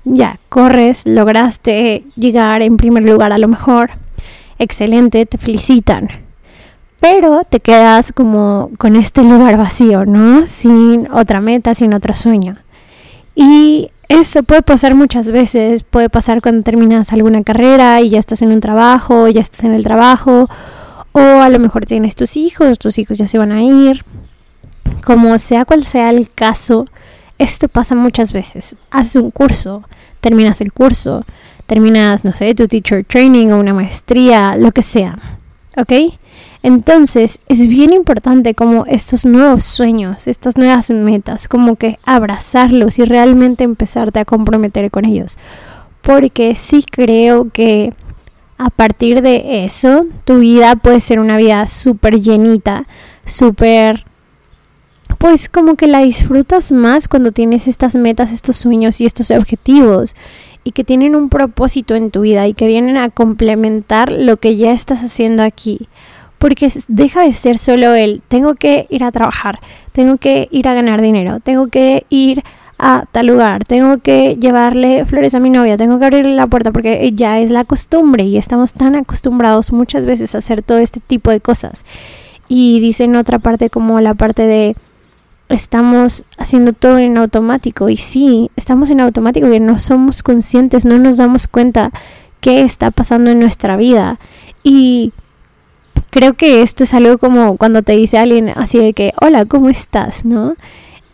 Ya, 0.04 0.38
corres, 0.48 1.06
lograste 1.06 2.04
llegar 2.16 2.62
en 2.62 2.76
primer 2.76 3.04
lugar 3.04 3.32
a 3.32 3.38
lo 3.38 3.48
mejor. 3.48 3.90
Excelente, 4.58 5.26
te 5.26 5.36
felicitan. 5.36 6.23
Pero 7.00 7.42
te 7.44 7.60
quedas 7.60 8.12
como 8.12 8.70
con 8.78 8.96
este 8.96 9.22
lugar 9.22 9.56
vacío, 9.56 10.06
¿no? 10.06 10.46
Sin 10.46 11.10
otra 11.12 11.40
meta, 11.40 11.74
sin 11.74 11.92
otro 11.92 12.14
sueño. 12.14 12.56
Y 13.34 13.90
eso 14.08 14.42
puede 14.42 14.62
pasar 14.62 14.94
muchas 14.94 15.30
veces, 15.30 15.82
puede 15.82 16.08
pasar 16.08 16.40
cuando 16.40 16.62
terminas 16.62 17.12
alguna 17.12 17.42
carrera 17.42 18.00
y 18.00 18.10
ya 18.10 18.18
estás 18.18 18.42
en 18.42 18.52
un 18.52 18.60
trabajo, 18.60 19.28
ya 19.28 19.40
estás 19.40 19.64
en 19.64 19.74
el 19.74 19.82
trabajo, 19.82 20.48
o 21.12 21.20
a 21.20 21.48
lo 21.48 21.58
mejor 21.58 21.84
tienes 21.84 22.16
tus 22.16 22.36
hijos, 22.36 22.78
tus 22.78 22.98
hijos 22.98 23.18
ya 23.18 23.26
se 23.26 23.38
van 23.38 23.52
a 23.52 23.62
ir. 23.62 24.04
Como 25.04 25.38
sea 25.38 25.64
cual 25.64 25.84
sea 25.84 26.10
el 26.10 26.30
caso, 26.30 26.86
esto 27.38 27.68
pasa 27.68 27.94
muchas 27.94 28.32
veces. 28.32 28.76
Haces 28.90 29.16
un 29.16 29.30
curso, 29.30 29.84
terminas 30.20 30.60
el 30.60 30.72
curso, 30.72 31.24
terminas, 31.66 32.24
no 32.24 32.32
sé, 32.32 32.54
tu 32.54 32.66
teacher 32.68 33.04
training 33.04 33.48
o 33.48 33.58
una 33.58 33.74
maestría, 33.74 34.56
lo 34.56 34.72
que 34.72 34.82
sea. 34.82 35.18
¿Ok? 35.76 35.92
Entonces 36.64 37.40
es 37.46 37.66
bien 37.66 37.92
importante 37.92 38.54
como 38.54 38.86
estos 38.86 39.26
nuevos 39.26 39.64
sueños, 39.64 40.26
estas 40.26 40.56
nuevas 40.56 40.88
metas, 40.88 41.46
como 41.46 41.76
que 41.76 41.98
abrazarlos 42.04 42.98
y 42.98 43.04
realmente 43.04 43.64
empezarte 43.64 44.18
a 44.20 44.24
comprometer 44.24 44.90
con 44.90 45.04
ellos. 45.04 45.36
Porque 46.00 46.54
sí 46.54 46.82
creo 46.82 47.50
que 47.52 47.92
a 48.56 48.70
partir 48.70 49.20
de 49.20 49.66
eso 49.66 50.06
tu 50.24 50.38
vida 50.38 50.74
puede 50.76 51.00
ser 51.00 51.20
una 51.20 51.36
vida 51.36 51.66
súper 51.66 52.18
llenita, 52.18 52.86
súper... 53.26 54.06
Pues 55.18 55.50
como 55.50 55.74
que 55.74 55.86
la 55.86 55.98
disfrutas 55.98 56.72
más 56.72 57.08
cuando 57.08 57.30
tienes 57.30 57.68
estas 57.68 57.94
metas, 57.94 58.32
estos 58.32 58.56
sueños 58.56 59.02
y 59.02 59.04
estos 59.04 59.30
objetivos 59.30 60.16
y 60.64 60.72
que 60.72 60.82
tienen 60.82 61.14
un 61.14 61.28
propósito 61.28 61.94
en 61.94 62.10
tu 62.10 62.22
vida 62.22 62.46
y 62.48 62.54
que 62.54 62.66
vienen 62.66 62.96
a 62.96 63.10
complementar 63.10 64.10
lo 64.10 64.38
que 64.38 64.56
ya 64.56 64.72
estás 64.72 65.02
haciendo 65.02 65.42
aquí 65.42 65.88
porque 66.44 66.70
deja 66.88 67.22
de 67.22 67.32
ser 67.32 67.56
solo 67.56 67.94
el 67.94 68.20
tengo 68.28 68.54
que 68.54 68.86
ir 68.90 69.02
a 69.02 69.10
trabajar, 69.10 69.60
tengo 69.92 70.18
que 70.18 70.46
ir 70.50 70.68
a 70.68 70.74
ganar 70.74 71.00
dinero, 71.00 71.40
tengo 71.40 71.68
que 71.68 72.04
ir 72.10 72.42
a 72.78 73.04
tal 73.10 73.28
lugar, 73.28 73.64
tengo 73.64 73.96
que 73.96 74.36
llevarle 74.36 75.06
flores 75.06 75.34
a 75.34 75.40
mi 75.40 75.48
novia, 75.48 75.78
tengo 75.78 75.98
que 75.98 76.04
abrirle 76.04 76.34
la 76.34 76.46
puerta 76.46 76.70
porque 76.70 77.10
ya 77.14 77.38
es 77.38 77.50
la 77.50 77.64
costumbre 77.64 78.24
y 78.24 78.36
estamos 78.36 78.74
tan 78.74 78.94
acostumbrados 78.94 79.72
muchas 79.72 80.04
veces 80.04 80.34
a 80.34 80.38
hacer 80.38 80.60
todo 80.62 80.76
este 80.76 81.00
tipo 81.00 81.30
de 81.30 81.40
cosas. 81.40 81.86
Y 82.46 82.78
dicen 82.78 83.16
otra 83.16 83.38
parte 83.38 83.70
como 83.70 84.02
la 84.02 84.12
parte 84.12 84.42
de 84.46 84.76
estamos 85.48 86.26
haciendo 86.36 86.74
todo 86.74 86.98
en 86.98 87.16
automático 87.16 87.88
y 87.88 87.96
sí, 87.96 88.50
estamos 88.54 88.90
en 88.90 89.00
automático 89.00 89.50
y 89.50 89.60
no 89.60 89.78
somos 89.78 90.22
conscientes, 90.22 90.84
no 90.84 90.98
nos 90.98 91.16
damos 91.16 91.48
cuenta 91.48 91.90
qué 92.40 92.60
está 92.60 92.90
pasando 92.90 93.30
en 93.30 93.40
nuestra 93.40 93.78
vida 93.78 94.18
y 94.62 95.14
creo 96.10 96.34
que 96.34 96.62
esto 96.62 96.84
es 96.84 96.94
algo 96.94 97.18
como 97.18 97.56
cuando 97.56 97.82
te 97.82 97.92
dice 97.92 98.18
alguien 98.18 98.50
así 98.50 98.78
de 98.78 98.92
que, 98.92 99.12
hola, 99.20 99.44
¿cómo 99.46 99.68
estás? 99.68 100.24
¿No? 100.24 100.54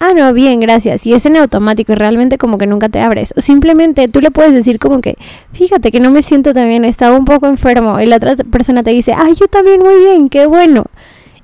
Ah, 0.03 0.15
no, 0.17 0.33
bien, 0.33 0.61
gracias. 0.61 1.07
Y 1.07 1.13
es 1.13 1.27
en 1.27 1.37
automático 1.37 1.95
realmente 1.95 2.39
como 2.39 2.57
que 2.57 2.67
nunca 2.67 2.89
te 2.89 3.01
abres. 3.03 3.35
O 3.37 3.43
simplemente 3.43 4.09
tú 4.09 4.23
le 4.23 4.31
puedes 4.31 4.55
decir 4.55 4.79
como 4.79 5.03
que, 5.03 5.19
fíjate 5.53 5.91
que 5.91 6.01
no 6.01 6.11
me 6.11 6.23
siento 6.23 6.55
tan 6.55 6.69
bien, 6.71 6.87
estaba 6.87 7.17
un 7.19 7.27
poco 7.27 7.47
enfermo. 7.47 8.01
Y 8.01 8.07
la 8.07 8.17
otra 8.17 8.35
persona 8.37 8.83
te 8.83 8.93
dice, 8.93 9.13
ay, 9.15 9.35
yo 9.35 9.47
también 9.47 9.81
muy 9.81 9.97
bien, 9.99 10.31
qué 10.31 10.47
bueno. 10.47 10.87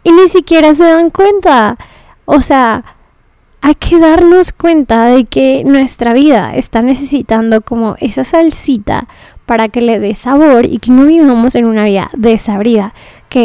Y 0.05 0.13
ni 0.13 0.29
siquiera 0.29 0.75
se 0.75 0.85
dan 0.85 1.11
cuenta. 1.11 1.77
O 2.25 2.41
sea, 2.41 2.97
hay 3.61 3.75
que 3.75 3.99
darnos 3.99 4.53
cuenta 4.53 5.05
de 5.07 5.27
que 5.27 5.63
nuestra 5.65 6.15
vida 6.15 6.57
está 6.57 6.81
necesitando 6.81 7.61
como 7.61 7.97
esa 8.01 8.25
salsita 8.25 9.07
para 9.45 9.69
que 9.69 9.81
le 9.81 9.99
dé 9.99 10.15
sabor 10.15 10.67
y 10.67 10.79
que 10.79 10.91
no 10.91 11.05
vivamos 11.05 11.55
en 11.57 11.67
una 11.67 11.85
vida 11.85 12.09
desabrida 12.17 12.95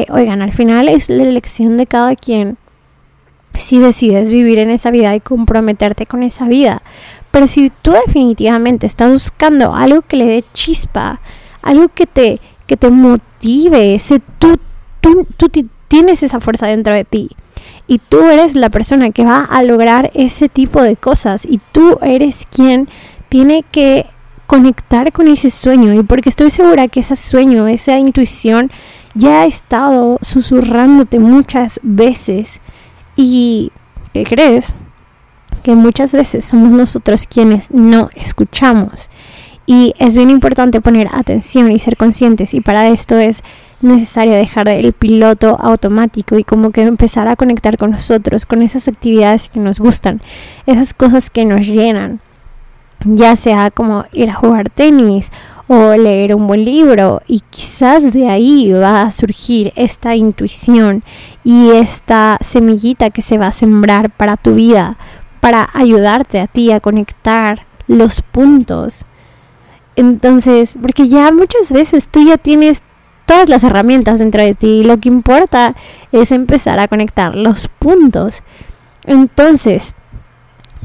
oigan, 0.10 0.42
al 0.42 0.54
final 0.54 0.90
es 0.90 1.10
la 1.10 1.24
elección 1.24 1.78
de 1.78 1.88
cada 1.88 2.16
quien 2.16 2.58
si 3.54 3.80
decides 3.80 4.32
vivir 4.32 4.60
en 4.60 4.70
esa 4.70 4.92
vida 4.92 5.14
y 5.16 5.20
comprometerte 5.20 6.06
con 6.06 6.24
esa 6.24 6.48
vida. 6.48 6.82
Pero 7.32 7.48
si 7.48 7.72
tú 7.82 7.92
definitivamente 8.06 8.86
estás 8.86 9.12
buscando 9.12 9.74
algo 9.74 10.02
que 10.02 10.18
le 10.18 10.26
dé 10.26 10.46
chispa, 10.54 11.22
algo 11.62 11.90
que 11.90 12.06
te, 12.06 12.40
que 12.68 12.78
te 12.78 12.90
motive, 12.90 13.96
ese, 13.96 14.22
tú, 14.40 14.58
tú, 15.00 15.28
tú 15.38 15.50
tienes 15.88 16.24
esa 16.24 16.40
fuerza 16.40 16.68
dentro 16.68 16.94
de 16.94 17.04
ti. 17.04 17.30
Y 17.88 18.00
tú 18.00 18.22
eres 18.22 18.56
la 18.56 18.70
persona 18.70 19.12
que 19.12 19.26
va 19.26 19.44
a 19.44 19.64
lograr 19.64 20.12
ese 20.14 20.48
tipo 20.48 20.82
de 20.82 20.96
cosas. 20.96 21.46
Y 21.46 21.60
tú 21.72 21.98
eres 22.02 22.48
quien 22.50 22.88
tiene 23.30 23.64
que 23.70 24.06
conectar 24.48 25.12
con 25.12 25.28
ese 25.28 25.50
sueño. 25.50 25.94
Y 25.94 26.04
porque 26.04 26.30
estoy 26.30 26.52
segura 26.52 26.88
que 26.88 27.02
ese 27.02 27.16
sueño, 27.16 27.68
esa 27.68 27.98
intuición, 27.98 28.72
ya 29.16 29.42
ha 29.42 29.46
estado 29.46 30.18
susurrándote 30.22 31.20
muchas 31.20 31.80
veces. 31.84 32.60
Y, 33.16 33.72
¿qué 34.14 34.24
crees? 34.24 34.76
que 35.62 35.76
muchas 35.76 36.14
veces 36.14 36.46
somos 36.46 36.74
nosotros 36.74 37.28
quienes 37.28 37.72
no 37.72 38.10
escuchamos. 38.16 39.10
Y 39.66 39.94
es 40.00 40.16
bien 40.16 40.30
importante 40.30 40.82
poner 40.82 41.08
atención 41.14 41.72
y 41.72 41.80
ser 41.80 41.96
conscientes 41.96 42.54
y 42.54 42.62
para 42.62 42.90
esto 42.90 43.18
es 43.18 43.44
necesario 43.80 44.34
dejar 44.34 44.68
el 44.70 44.94
piloto 44.94 45.58
automático 45.60 46.38
y 46.38 46.44
como 46.44 46.72
que 46.72 46.82
empezar 46.82 47.28
a 47.28 47.36
conectar 47.36 47.78
con 47.78 47.92
nosotros, 47.92 48.46
con 48.46 48.62
esas 48.62 48.88
actividades 48.88 49.50
que 49.50 49.60
nos 49.60 49.80
gustan, 49.80 50.22
esas 50.66 50.94
cosas 50.94 51.30
que 51.30 51.46
nos 51.46 51.68
llenan, 51.68 52.20
ya 53.06 53.36
sea 53.36 53.72
como 53.72 54.06
ir 54.12 54.30
a 54.30 54.36
jugar 54.36 54.70
tenis 54.70 55.32
o 55.74 55.96
leer 55.96 56.36
un 56.36 56.48
buen 56.48 56.66
libro 56.66 57.22
y 57.28 57.40
quizás 57.50 58.12
de 58.12 58.28
ahí 58.28 58.74
va 58.74 59.04
a 59.04 59.12
surgir 59.12 59.72
esta 59.78 60.18
intuición 60.18 61.02
y 61.46 61.70
esta 61.70 62.38
semillita 62.42 63.10
que 63.10 63.22
se 63.22 63.38
va 63.38 63.48
a 63.48 63.52
sembrar 63.54 64.10
para 64.10 64.36
tu 64.36 64.54
vida, 64.54 64.98
para 65.40 65.70
ayudarte 65.74 66.42
a 66.42 66.48
ti 66.48 66.74
a 66.74 66.82
conectar 66.82 67.68
los 67.88 68.22
puntos. 68.22 69.06
Entonces, 69.96 70.78
porque 70.82 71.08
ya 71.08 71.32
muchas 71.32 71.72
veces 71.72 72.10
tú 72.10 72.22
ya 72.22 72.38
tienes 72.38 72.84
todas 73.26 73.48
las 73.48 73.64
herramientas 73.64 74.20
dentro 74.20 74.44
de 74.44 74.54
ti 74.54 74.82
y 74.82 74.84
lo 74.84 74.98
que 74.98 75.08
importa 75.08 75.74
es 76.12 76.34
empezar 76.34 76.80
a 76.80 76.90
conectar 76.90 77.34
los 77.34 77.70
puntos. 77.80 78.44
Entonces, 79.06 79.96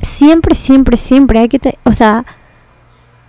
siempre, 0.01 0.55
siempre, 0.55 0.97
siempre 0.97 1.41
hay 1.41 1.49
que, 1.49 1.59
te, 1.59 1.77
o 1.83 1.93
sea, 1.93 2.25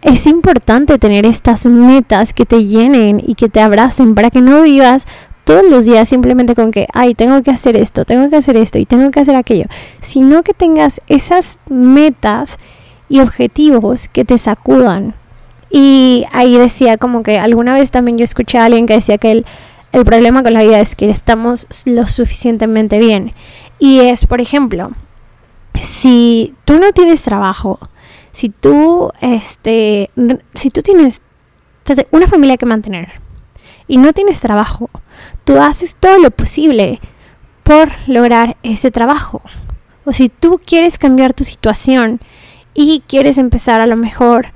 es 0.02 0.28
importante 0.28 1.00
tener 1.00 1.26
estas 1.26 1.66
metas 1.66 2.34
que 2.34 2.46
te 2.46 2.66
llenen 2.66 3.22
y 3.26 3.36
que 3.36 3.50
te 3.50 3.62
abracen 3.62 4.16
para 4.16 4.30
que 4.30 4.42
no 4.42 4.62
vivas 4.62 5.08
todos 5.44 5.64
los 5.70 5.86
días 5.86 6.10
simplemente 6.10 6.56
con 6.56 6.72
que, 6.72 6.88
ay, 6.94 7.16
tengo 7.16 7.42
que 7.42 7.52
hacer 7.52 7.78
esto, 7.78 8.04
tengo 8.04 8.30
que 8.30 8.36
hacer 8.36 8.58
esto 8.58 8.80
y 8.80 8.86
tengo 8.86 9.10
que 9.12 9.22
hacer 9.22 9.36
aquello, 9.36 9.66
sino 10.02 10.44
que 10.44 10.54
tengas 10.54 11.00
esas 11.08 11.60
metas 11.70 12.58
y 13.10 13.22
objetivos 13.22 14.10
que 14.10 14.26
te 14.26 14.38
sacudan. 14.38 15.16
Y 15.70 16.26
ahí 16.34 16.58
decía 16.58 16.98
como 16.98 17.24
que 17.24 17.40
alguna 17.40 17.74
vez 17.74 17.92
también 17.92 18.18
yo 18.18 18.26
escuché 18.26 18.58
a 18.58 18.66
alguien 18.66 18.88
que 18.88 18.96
decía 18.96 19.18
que 19.18 19.32
el, 19.32 19.46
el 19.94 20.06
problema 20.06 20.44
con 20.44 20.54
la 20.54 20.64
vida 20.64 20.80
es 20.80 20.96
que 20.96 21.10
estamos 21.10 21.66
lo 21.86 22.08
suficientemente 22.08 23.00
bien. 23.00 23.34
Y 23.80 24.00
es, 24.00 24.26
por 24.26 24.42
ejemplo, 24.42 24.92
si 25.80 26.56
tú 26.66 26.80
no 26.80 26.92
tienes 26.92 27.24
trabajo, 27.24 27.80
si 28.38 28.50
tú, 28.50 29.10
este, 29.20 30.12
si 30.54 30.70
tú 30.70 30.84
tienes 30.84 31.24
una 32.12 32.28
familia 32.28 32.58
que 32.58 32.68
mantener, 32.68 33.14
y 33.88 33.98
no 33.98 34.14
tienes 34.14 34.42
trabajo, 34.42 34.92
tú 35.44 35.60
haces 35.60 35.96
todo 36.00 36.20
lo 36.20 36.30
posible 36.30 37.00
por 37.64 37.90
lograr 38.06 38.56
ese 38.62 38.92
trabajo. 38.92 39.42
O 40.06 40.14
si 40.14 40.30
tú 40.30 40.62
quieres 40.64 41.00
cambiar 41.00 41.34
tu 41.34 41.46
situación 41.46 42.20
y 42.76 43.02
quieres 43.08 43.40
empezar 43.40 43.82
a 43.82 43.88
lo 43.88 43.96
mejor 43.96 44.50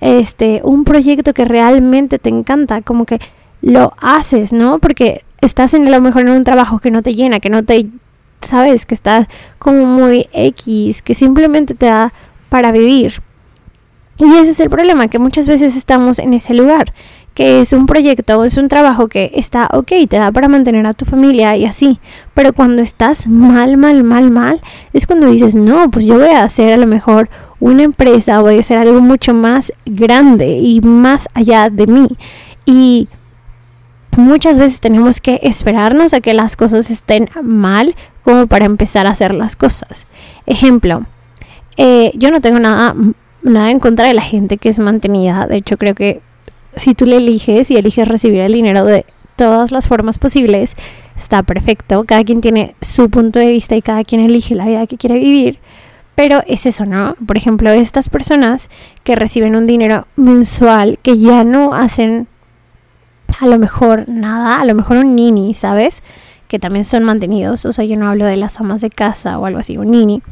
este 0.00 0.60
un 0.64 0.82
proyecto 0.82 1.32
que 1.32 1.44
realmente 1.44 2.18
te 2.18 2.30
encanta, 2.30 2.82
como 2.82 3.04
que 3.04 3.20
lo 3.62 3.94
haces, 4.00 4.52
¿no? 4.52 4.80
Porque 4.80 5.24
estás 5.40 5.74
en 5.74 5.86
a 5.86 5.90
lo 5.90 6.00
mejor 6.00 6.22
en 6.22 6.30
un 6.30 6.42
trabajo 6.42 6.80
que 6.80 6.90
no 6.90 7.02
te 7.02 7.14
llena, 7.14 7.38
que 7.38 7.50
no 7.50 7.64
te 7.64 7.88
sabes 8.40 8.84
que 8.84 8.96
estás 8.96 9.28
como 9.60 9.86
muy 9.86 10.26
X, 10.32 11.02
que 11.02 11.14
simplemente 11.14 11.76
te 11.76 11.86
da 11.86 12.12
para 12.48 12.72
vivir. 12.72 13.27
Y 14.18 14.24
ese 14.36 14.50
es 14.50 14.60
el 14.60 14.68
problema, 14.68 15.06
que 15.06 15.20
muchas 15.20 15.48
veces 15.48 15.76
estamos 15.76 16.18
en 16.18 16.34
ese 16.34 16.52
lugar, 16.52 16.92
que 17.34 17.60
es 17.60 17.72
un 17.72 17.86
proyecto, 17.86 18.42
es 18.44 18.56
un 18.56 18.66
trabajo 18.66 19.06
que 19.06 19.30
está 19.34 19.68
ok, 19.72 19.92
te 20.08 20.16
da 20.16 20.32
para 20.32 20.48
mantener 20.48 20.86
a 20.86 20.92
tu 20.92 21.04
familia 21.04 21.56
y 21.56 21.66
así. 21.66 22.00
Pero 22.34 22.52
cuando 22.52 22.82
estás 22.82 23.28
mal, 23.28 23.76
mal, 23.76 24.02
mal, 24.02 24.32
mal, 24.32 24.60
es 24.92 25.06
cuando 25.06 25.30
dices, 25.30 25.54
no, 25.54 25.88
pues 25.90 26.04
yo 26.04 26.18
voy 26.18 26.30
a 26.30 26.42
hacer 26.42 26.72
a 26.72 26.76
lo 26.76 26.88
mejor 26.88 27.30
una 27.60 27.84
empresa, 27.84 28.40
voy 28.40 28.56
a 28.56 28.60
hacer 28.60 28.78
algo 28.78 29.00
mucho 29.00 29.34
más 29.34 29.72
grande 29.86 30.48
y 30.48 30.80
más 30.80 31.28
allá 31.34 31.70
de 31.70 31.86
mí. 31.86 32.08
Y 32.66 33.08
muchas 34.16 34.58
veces 34.58 34.80
tenemos 34.80 35.20
que 35.20 35.38
esperarnos 35.44 36.12
a 36.12 36.20
que 36.20 36.34
las 36.34 36.56
cosas 36.56 36.90
estén 36.90 37.28
mal 37.40 37.94
como 38.24 38.48
para 38.48 38.64
empezar 38.64 39.06
a 39.06 39.10
hacer 39.10 39.32
las 39.32 39.54
cosas. 39.54 40.08
Ejemplo, 40.44 41.06
eh, 41.76 42.10
yo 42.16 42.32
no 42.32 42.40
tengo 42.40 42.58
nada 42.58 42.96
nada 43.42 43.70
en 43.70 43.78
contra 43.78 44.06
de 44.06 44.14
la 44.14 44.22
gente 44.22 44.56
que 44.56 44.68
es 44.68 44.78
mantenida. 44.78 45.46
De 45.46 45.56
hecho, 45.56 45.76
creo 45.76 45.94
que 45.94 46.20
si 46.76 46.94
tú 46.94 47.06
le 47.06 47.16
eliges 47.16 47.70
y 47.70 47.76
eliges 47.76 48.08
recibir 48.08 48.40
el 48.40 48.52
dinero 48.52 48.84
de 48.84 49.04
todas 49.36 49.70
las 49.70 49.88
formas 49.88 50.18
posibles, 50.18 50.74
está 51.16 51.42
perfecto. 51.42 52.04
Cada 52.04 52.24
quien 52.24 52.40
tiene 52.40 52.74
su 52.80 53.08
punto 53.10 53.38
de 53.38 53.50
vista 53.50 53.76
y 53.76 53.82
cada 53.82 54.04
quien 54.04 54.20
elige 54.20 54.54
la 54.54 54.66
vida 54.66 54.86
que 54.86 54.96
quiere 54.96 55.16
vivir. 55.18 55.58
Pero 56.14 56.42
es 56.46 56.66
eso, 56.66 56.84
¿no? 56.84 57.14
Por 57.26 57.36
ejemplo, 57.36 57.70
estas 57.70 58.08
personas 58.08 58.70
que 59.04 59.14
reciben 59.14 59.54
un 59.54 59.66
dinero 59.66 60.08
mensual, 60.16 60.98
que 61.02 61.16
ya 61.16 61.44
no 61.44 61.74
hacen 61.74 62.26
a 63.40 63.46
lo 63.46 63.58
mejor 63.58 64.08
nada, 64.08 64.60
a 64.60 64.64
lo 64.64 64.74
mejor 64.74 64.96
un 64.96 65.14
nini, 65.14 65.54
¿sabes? 65.54 66.02
Que 66.48 66.58
también 66.58 66.84
son 66.84 67.04
mantenidos. 67.04 67.64
O 67.66 67.72
sea, 67.72 67.84
yo 67.84 67.96
no 67.96 68.08
hablo 68.08 68.24
de 68.24 68.36
las 68.36 68.58
amas 68.58 68.80
de 68.80 68.90
casa 68.90 69.38
o 69.38 69.46
algo 69.46 69.60
así, 69.60 69.76
un 69.78 69.92
nini 69.92 70.22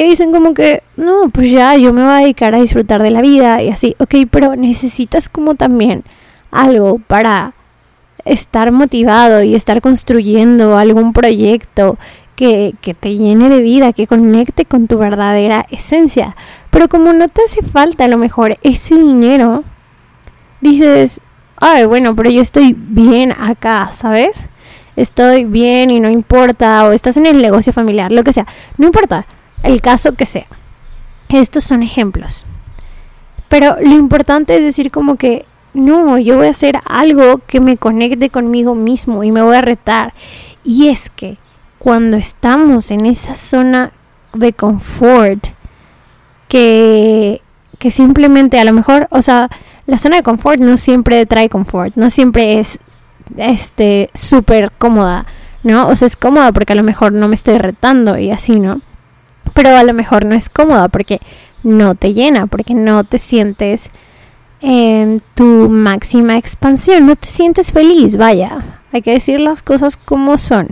que 0.00 0.06
dicen 0.06 0.32
como 0.32 0.54
que, 0.54 0.82
no, 0.96 1.28
pues 1.28 1.50
ya, 1.50 1.76
yo 1.76 1.92
me 1.92 2.02
voy 2.02 2.10
a 2.10 2.16
dedicar 2.20 2.54
a 2.54 2.60
disfrutar 2.62 3.02
de 3.02 3.10
la 3.10 3.20
vida 3.20 3.62
y 3.62 3.68
así, 3.68 3.96
ok, 3.98 4.14
pero 4.30 4.56
necesitas 4.56 5.28
como 5.28 5.56
también 5.56 6.04
algo 6.50 6.98
para 7.06 7.52
estar 8.24 8.72
motivado 8.72 9.42
y 9.42 9.54
estar 9.54 9.82
construyendo 9.82 10.78
algún 10.78 11.12
proyecto 11.12 11.98
que, 12.34 12.74
que, 12.80 12.94
te 12.94 13.14
llene 13.14 13.50
de 13.50 13.60
vida, 13.60 13.92
que 13.92 14.06
conecte 14.06 14.64
con 14.64 14.86
tu 14.86 14.96
verdadera 14.96 15.66
esencia. 15.70 16.34
Pero 16.70 16.88
como 16.88 17.12
no 17.12 17.28
te 17.28 17.42
hace 17.42 17.60
falta 17.60 18.06
a 18.06 18.08
lo 18.08 18.16
mejor 18.16 18.56
ese 18.62 18.94
dinero, 18.94 19.64
dices, 20.62 21.20
ay, 21.58 21.84
bueno, 21.84 22.16
pero 22.16 22.30
yo 22.30 22.40
estoy 22.40 22.74
bien 22.74 23.32
acá, 23.32 23.90
¿sabes? 23.92 24.46
Estoy 24.96 25.44
bien 25.44 25.90
y 25.90 26.00
no 26.00 26.08
importa, 26.08 26.86
o 26.86 26.92
estás 26.92 27.18
en 27.18 27.26
el 27.26 27.42
negocio 27.42 27.74
familiar, 27.74 28.10
lo 28.12 28.24
que 28.24 28.32
sea, 28.32 28.46
no 28.78 28.86
importa 28.86 29.26
el 29.62 29.80
caso 29.80 30.12
que 30.12 30.26
sea. 30.26 30.46
Estos 31.28 31.64
son 31.64 31.82
ejemplos. 31.82 32.44
Pero 33.48 33.76
lo 33.80 33.94
importante 33.94 34.56
es 34.56 34.62
decir 34.62 34.90
como 34.90 35.16
que 35.16 35.44
no, 35.74 36.18
yo 36.18 36.36
voy 36.36 36.46
a 36.46 36.50
hacer 36.50 36.78
algo 36.84 37.38
que 37.46 37.60
me 37.60 37.76
conecte 37.76 38.30
conmigo 38.30 38.74
mismo 38.74 39.22
y 39.24 39.32
me 39.32 39.42
voy 39.42 39.56
a 39.56 39.62
retar. 39.62 40.14
Y 40.64 40.88
es 40.88 41.10
que 41.10 41.38
cuando 41.78 42.16
estamos 42.16 42.90
en 42.90 43.06
esa 43.06 43.34
zona 43.34 43.92
de 44.34 44.52
confort, 44.52 45.48
que, 46.48 47.40
que 47.78 47.90
simplemente 47.90 48.58
a 48.58 48.64
lo 48.64 48.72
mejor, 48.72 49.06
o 49.10 49.22
sea, 49.22 49.48
la 49.86 49.98
zona 49.98 50.16
de 50.16 50.22
confort 50.22 50.60
no 50.60 50.76
siempre 50.76 51.24
trae 51.26 51.48
confort, 51.48 51.96
no 51.96 52.10
siempre 52.10 52.58
es 52.58 52.78
este 53.36 54.10
súper 54.14 54.72
cómoda, 54.72 55.26
¿no? 55.62 55.88
O 55.88 55.94
sea, 55.94 56.06
es 56.06 56.16
cómoda 56.16 56.52
porque 56.52 56.72
a 56.72 56.76
lo 56.76 56.82
mejor 56.82 57.12
no 57.12 57.28
me 57.28 57.34
estoy 57.34 57.58
retando 57.58 58.18
y 58.18 58.30
así, 58.30 58.58
¿no? 58.58 58.80
Pero 59.54 59.76
a 59.76 59.82
lo 59.82 59.94
mejor 59.94 60.24
no 60.24 60.34
es 60.34 60.48
cómoda 60.48 60.88
porque 60.88 61.20
no 61.62 61.94
te 61.94 62.14
llena, 62.14 62.46
porque 62.46 62.74
no 62.74 63.04
te 63.04 63.18
sientes 63.18 63.90
en 64.60 65.22
tu 65.34 65.68
máxima 65.70 66.36
expansión, 66.36 67.06
no 67.06 67.16
te 67.16 67.28
sientes 67.28 67.72
feliz, 67.72 68.16
vaya, 68.16 68.80
hay 68.92 69.02
que 69.02 69.12
decir 69.12 69.40
las 69.40 69.62
cosas 69.62 69.96
como 69.96 70.38
son. 70.38 70.68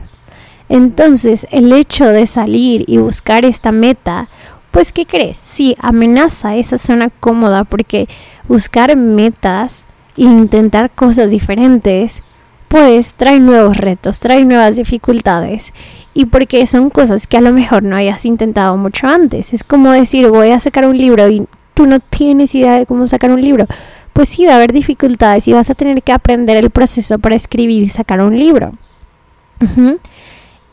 Entonces, 0.68 1.46
el 1.50 1.72
hecho 1.72 2.06
de 2.06 2.26
salir 2.26 2.84
y 2.86 2.98
buscar 2.98 3.44
esta 3.44 3.72
meta, 3.72 4.28
pues, 4.70 4.92
¿qué 4.92 5.06
crees? 5.06 5.38
Sí, 5.38 5.74
amenaza 5.80 6.56
esa 6.56 6.76
zona 6.76 7.08
cómoda 7.08 7.64
porque 7.64 8.06
buscar 8.46 8.94
metas 8.96 9.86
e 10.16 10.24
intentar 10.24 10.90
cosas 10.90 11.30
diferentes 11.30 12.22
pues 12.68 13.14
trae 13.14 13.40
nuevos 13.40 13.78
retos, 13.78 14.20
trae 14.20 14.44
nuevas 14.44 14.76
dificultades 14.76 15.72
y 16.18 16.26
porque 16.26 16.66
son 16.66 16.90
cosas 16.90 17.28
que 17.28 17.36
a 17.36 17.40
lo 17.40 17.52
mejor 17.52 17.84
no 17.84 17.94
hayas 17.94 18.24
intentado 18.24 18.76
mucho 18.76 19.06
antes. 19.06 19.52
Es 19.52 19.62
como 19.62 19.92
decir, 19.92 20.28
voy 20.28 20.50
a 20.50 20.58
sacar 20.58 20.84
un 20.84 20.98
libro 20.98 21.28
y 21.28 21.46
tú 21.74 21.86
no 21.86 22.00
tienes 22.00 22.56
idea 22.56 22.72
de 22.72 22.86
cómo 22.86 23.06
sacar 23.06 23.30
un 23.30 23.40
libro. 23.40 23.66
Pues 24.14 24.28
sí, 24.28 24.44
va 24.44 24.54
a 24.54 24.56
haber 24.56 24.72
dificultades 24.72 25.46
y 25.46 25.52
vas 25.52 25.70
a 25.70 25.74
tener 25.74 26.02
que 26.02 26.10
aprender 26.10 26.56
el 26.56 26.70
proceso 26.70 27.20
para 27.20 27.36
escribir 27.36 27.84
y 27.84 27.88
sacar 27.88 28.20
un 28.20 28.36
libro. 28.36 28.72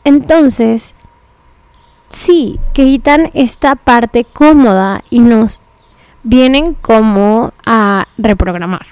Entonces, 0.02 0.96
sí, 2.08 2.58
que 2.74 2.82
quitan 2.82 3.30
esta 3.32 3.76
parte 3.76 4.24
cómoda 4.24 5.04
y 5.10 5.20
nos 5.20 5.60
vienen 6.24 6.74
como 6.74 7.52
a 7.64 8.08
reprogramar, 8.18 8.86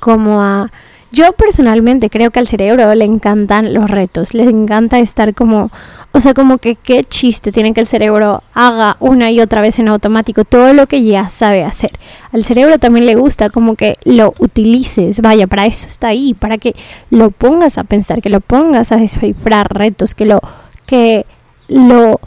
como 0.00 0.42
a 0.42 0.72
yo 1.16 1.32
personalmente 1.32 2.10
creo 2.10 2.30
que 2.30 2.40
al 2.40 2.46
cerebro 2.46 2.94
le 2.94 3.06
encantan 3.06 3.72
los 3.72 3.90
retos, 3.90 4.34
le 4.34 4.42
encanta 4.42 4.98
estar 4.98 5.34
como, 5.34 5.70
o 6.12 6.20
sea, 6.20 6.34
como 6.34 6.58
que 6.58 6.74
qué 6.74 7.04
chiste 7.04 7.52
tiene 7.52 7.72
que 7.72 7.80
el 7.80 7.86
cerebro 7.86 8.42
haga 8.52 8.98
una 9.00 9.30
y 9.30 9.40
otra 9.40 9.62
vez 9.62 9.78
en 9.78 9.88
automático 9.88 10.44
todo 10.44 10.74
lo 10.74 10.86
que 10.86 11.02
ya 11.02 11.30
sabe 11.30 11.64
hacer. 11.64 11.92
Al 12.32 12.44
cerebro 12.44 12.78
también 12.78 13.06
le 13.06 13.14
gusta 13.14 13.48
como 13.48 13.76
que 13.76 13.96
lo 14.04 14.34
utilices, 14.38 15.22
vaya, 15.22 15.46
para 15.46 15.64
eso 15.64 15.86
está 15.86 16.08
ahí, 16.08 16.34
para 16.34 16.58
que 16.58 16.76
lo 17.08 17.30
pongas 17.30 17.78
a 17.78 17.84
pensar, 17.84 18.20
que 18.20 18.28
lo 18.28 18.40
pongas 18.40 18.92
a 18.92 18.98
descifrar 18.98 19.72
retos, 19.72 20.14
que 20.14 20.26
lo, 20.26 20.42
que 20.84 21.24
lo, 21.68 22.20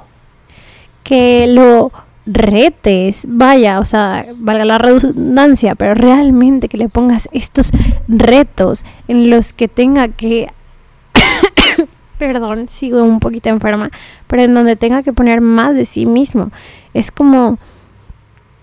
que 1.03 1.45
lo 1.45 1.91
retes, 2.31 3.25
vaya, 3.27 3.79
o 3.79 3.85
sea, 3.85 4.27
valga 4.35 4.63
la 4.63 4.77
redundancia, 4.77 5.75
pero 5.75 5.95
realmente 5.95 6.69
que 6.69 6.77
le 6.77 6.87
pongas 6.87 7.27
estos 7.31 7.71
retos 8.07 8.85
en 9.07 9.29
los 9.31 9.53
que 9.53 9.67
tenga 9.67 10.09
que, 10.09 10.47
perdón, 12.19 12.69
sigo 12.69 13.03
un 13.03 13.19
poquito 13.19 13.49
enferma, 13.49 13.89
pero 14.27 14.43
en 14.43 14.53
donde 14.53 14.75
tenga 14.75 15.01
que 15.01 15.11
poner 15.11 15.41
más 15.41 15.75
de 15.75 15.85
sí 15.85 16.05
mismo. 16.05 16.51
Es 16.93 17.11
como 17.11 17.57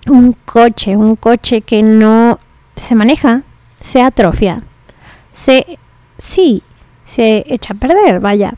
un 0.09 0.33
coche, 0.45 0.97
un 0.97 1.17
coche 1.17 1.61
que 1.63 1.83
no 1.83 2.39
se 2.77 2.95
maneja, 2.95 3.43
se 3.81 4.01
atrofia, 4.01 4.63
se, 5.33 5.79
sí, 6.19 6.63
se 7.05 7.45
echa 7.49 7.75
a 7.75 7.77
perder, 7.77 8.21
vaya. 8.21 8.55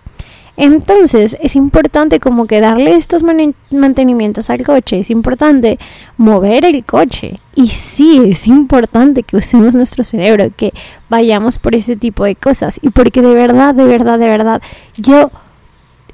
Entonces 0.61 1.37
es 1.41 1.55
importante 1.55 2.19
como 2.19 2.49
que 2.49 2.61
darle 2.61 2.97
estos 2.97 3.23
mantenimientos 3.71 4.51
al 4.51 4.65
coche, 4.65 4.99
es 4.99 5.09
importante 5.09 5.79
mover 6.17 6.65
el 6.65 6.85
coche. 6.85 7.37
Y 7.55 7.69
sí 7.69 8.21
es 8.27 8.49
importante 8.49 9.23
que 9.23 9.37
usemos 9.37 9.77
nuestro 9.77 10.03
cerebro, 10.03 10.51
que 10.57 10.73
vayamos 11.09 11.61
por 11.61 11.77
ese 11.77 11.95
tipo 11.95 12.25
de 12.25 12.35
cosas. 12.35 12.81
Y 12.83 12.91
porque 12.91 13.23
de 13.23 13.35
verdad, 13.35 13.73
de 13.73 13.85
verdad, 13.85 14.19
de 14.19 14.27
verdad, 14.27 14.61
yo 14.97 15.31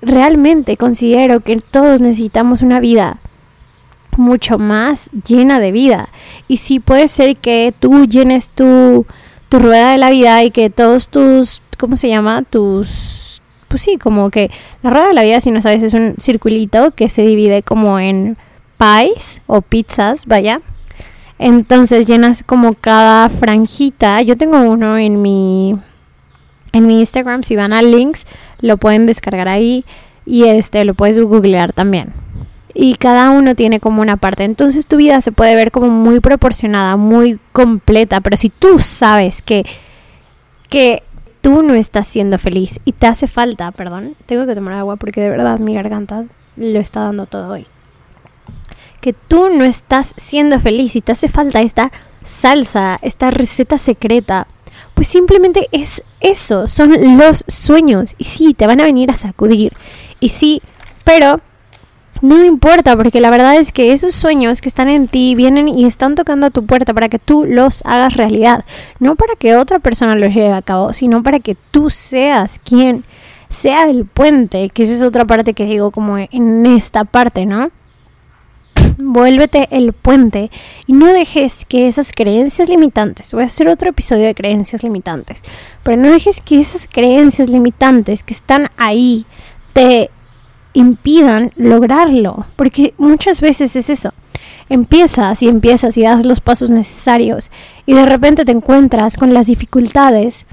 realmente 0.03 0.77
considero 0.77 1.41
que 1.41 1.57
todos 1.57 2.03
necesitamos 2.03 2.61
una 2.61 2.81
vida 2.81 3.17
mucho 4.19 4.59
más 4.59 5.09
llena 5.27 5.59
de 5.59 5.73
vida. 5.73 6.11
Y 6.49 6.59
si 6.59 6.81
puede 6.81 7.09
ser 7.09 7.39
que 7.39 7.73
tú 7.81 8.05
llenes 8.05 8.51
tu, 8.51 9.07
tu 9.49 9.59
rueda 9.59 9.93
de 9.93 9.99
la 9.99 10.11
vida 10.11 10.45
y 10.45 10.51
que 10.51 10.69
todos 10.69 11.09
tus, 11.09 11.63
¿cómo 11.79 11.97
se 11.97 12.11
llama? 12.11 12.43
Tus 12.43 13.34
pues 13.75 13.83
sí, 13.83 13.97
como 13.97 14.31
que 14.31 14.53
la 14.85 14.91
rueda 14.91 15.09
de 15.09 15.15
la 15.15 15.23
vida, 15.25 15.41
si 15.41 15.51
no 15.51 15.61
sabes, 15.61 15.83
es 15.83 15.95
un 15.95 16.15
circulito 16.21 16.93
que 16.93 17.09
se 17.09 17.23
divide 17.23 17.65
como 17.65 17.99
en 17.99 18.37
pies 18.79 19.43
o 19.49 19.63
pizzas, 19.63 20.27
vaya. 20.27 20.61
Entonces 21.41 22.07
llenas 22.07 22.45
como 22.45 22.75
cada 22.75 23.29
franjita. 23.29 24.23
Yo 24.23 24.37
tengo 24.37 24.63
uno 24.63 24.97
en 24.97 25.23
mi 25.23 25.75
en 26.71 26.87
mi 26.87 27.01
Instagram, 27.01 27.43
si 27.43 27.57
van 27.57 27.73
a 27.73 27.83
links, 27.83 28.27
lo 28.61 28.77
pueden 28.77 29.07
descargar 29.07 29.49
ahí 29.49 29.85
y 30.25 30.45
este 30.45 30.85
lo 30.85 30.95
puedes 30.95 31.19
googlear 31.21 31.73
también. 31.73 32.13
Y 32.75 32.95
cada 32.95 33.31
uno 33.31 33.57
tiene 33.57 33.81
como 33.81 34.03
una 34.03 34.19
parte. 34.19 34.45
Entonces 34.45 34.87
tu 34.87 34.99
vida 34.99 35.21
se 35.21 35.33
puede 35.33 35.57
ver 35.57 35.73
como 35.73 35.89
muy 35.89 36.21
proporcionada, 36.21 36.95
muy 36.97 37.41
completa, 37.51 38.21
pero 38.21 38.37
si 38.37 38.51
tú 38.51 38.79
sabes 38.79 39.43
que 39.43 39.67
que 40.71 41.03
tú 41.45 41.63
no 41.63 41.75
estás 41.75 42.09
siendo 42.09 42.39
feliz 42.39 42.81
y 42.87 42.93
te 42.93 43.07
hace 43.07 43.27
falta, 43.27 43.71
perdón, 43.71 44.17
tengo 44.25 44.47
que 44.47 44.55
tomar 44.55 44.73
agua 44.73 44.97
porque 44.97 45.21
de 45.21 45.29
verdad 45.29 45.59
mi 45.59 45.75
garganta 45.75 46.25
lo 46.57 46.81
está 46.81 47.01
dando 47.01 47.27
todo 47.27 47.53
hoy. 47.53 47.67
Que 49.03 49.13
tú 49.13 49.51
no 49.51 49.63
estás 49.63 50.15
siendo 50.17 50.59
feliz 50.59 50.97
y 50.97 51.03
te 51.03 51.13
hace 51.13 51.29
falta 51.29 51.61
esta 51.61 51.93
salsa, 52.25 52.99
esta 53.03 53.31
receta 53.31 53.77
secreta, 53.77 54.47
pues 54.95 55.07
simplemente 55.07 55.69
es 55.71 56.03
eso, 56.21 56.67
son 56.67 57.19
los 57.19 57.45
sueños 57.47 58.15
y 58.17 58.25
sí, 58.25 58.55
te 58.55 58.67
van 58.67 58.81
a 58.81 58.85
venir 58.85 59.11
a 59.11 59.15
sacudir 59.15 59.75
y 60.21 60.31
sí, 60.31 60.63
pero 61.05 61.43
no 62.21 62.45
importa, 62.45 62.97
porque 62.97 63.21
la 63.21 63.31
verdad 63.31 63.57
es 63.57 63.73
que 63.73 63.93
esos 63.93 64.15
sueños 64.15 64.61
que 64.61 64.69
están 64.69 64.89
en 64.89 65.09
ti 65.09 65.35
vienen 65.35 65.69
y 65.69 65.85
están 65.85 66.15
tocando 66.15 66.47
a 66.47 66.51
tu 66.51 66.65
puerta 66.65 66.95
para 66.95 67.09
que 67.09 67.19
tú 67.19 67.45
los 67.45 67.83
hagas 67.85 68.17
realidad. 68.17 68.65
No 69.01 69.17
para 69.17 69.35
que 69.35 69.57
otra 69.57 69.79
persona 69.79 70.15
los 70.15 70.35
lleve 70.35 70.53
a 70.53 70.63
cabo, 70.63 70.93
sino 70.93 71.23
para 71.23 71.41
que 71.41 71.57
tú 71.71 71.91
seas 71.91 72.61
quien 72.61 73.05
sea 73.49 73.89
el 73.89 74.05
puente, 74.05 74.69
que 74.69 74.83
esa 74.83 74.93
es 74.95 75.03
otra 75.03 75.25
parte 75.25 75.55
que 75.55 75.65
digo 75.65 75.91
como 75.91 76.19
en 76.19 76.67
esta 76.67 77.05
parte, 77.05 77.47
¿no? 77.47 77.71
Vuélvete 78.99 79.69
el 79.71 79.93
puente 79.93 80.51
y 80.87 80.93
no 80.93 81.07
dejes 81.07 81.65
que 81.65 81.87
esas 81.87 82.13
creencias 82.13 82.69
limitantes, 82.69 83.33
voy 83.33 83.45
a 83.45 83.47
hacer 83.47 83.69
otro 83.69 83.91
episodio 83.91 84.25
de 84.25 84.35
creencias 84.35 84.83
limitantes, 84.83 85.43
pero 85.83 85.97
no 85.97 86.11
dejes 86.11 86.41
que 86.41 86.61
esas 86.61 86.89
creencias 86.91 87.49
limitantes 87.49 88.25
que 88.25 88.35
están 88.35 88.71
ahí 88.77 89.27
te 89.73 90.11
impidan 90.75 91.53
lograrlo, 91.57 92.47
porque 92.57 92.93
muchas 92.99 93.41
veces 93.41 93.75
es 93.77 93.89
eso. 93.89 94.13
Empiezas 94.69 95.43
y 95.43 95.49
empiezas 95.49 95.97
y 95.97 96.03
das 96.03 96.25
los 96.25 96.41
pasos 96.41 96.71
necesarios 96.71 97.51
y 97.87 97.95
de 97.95 98.07
repente 98.07 98.45
te 98.45 98.53
encuentras 98.53 99.17
con 99.17 99.33
las 99.33 99.47
dificultades 99.47 100.47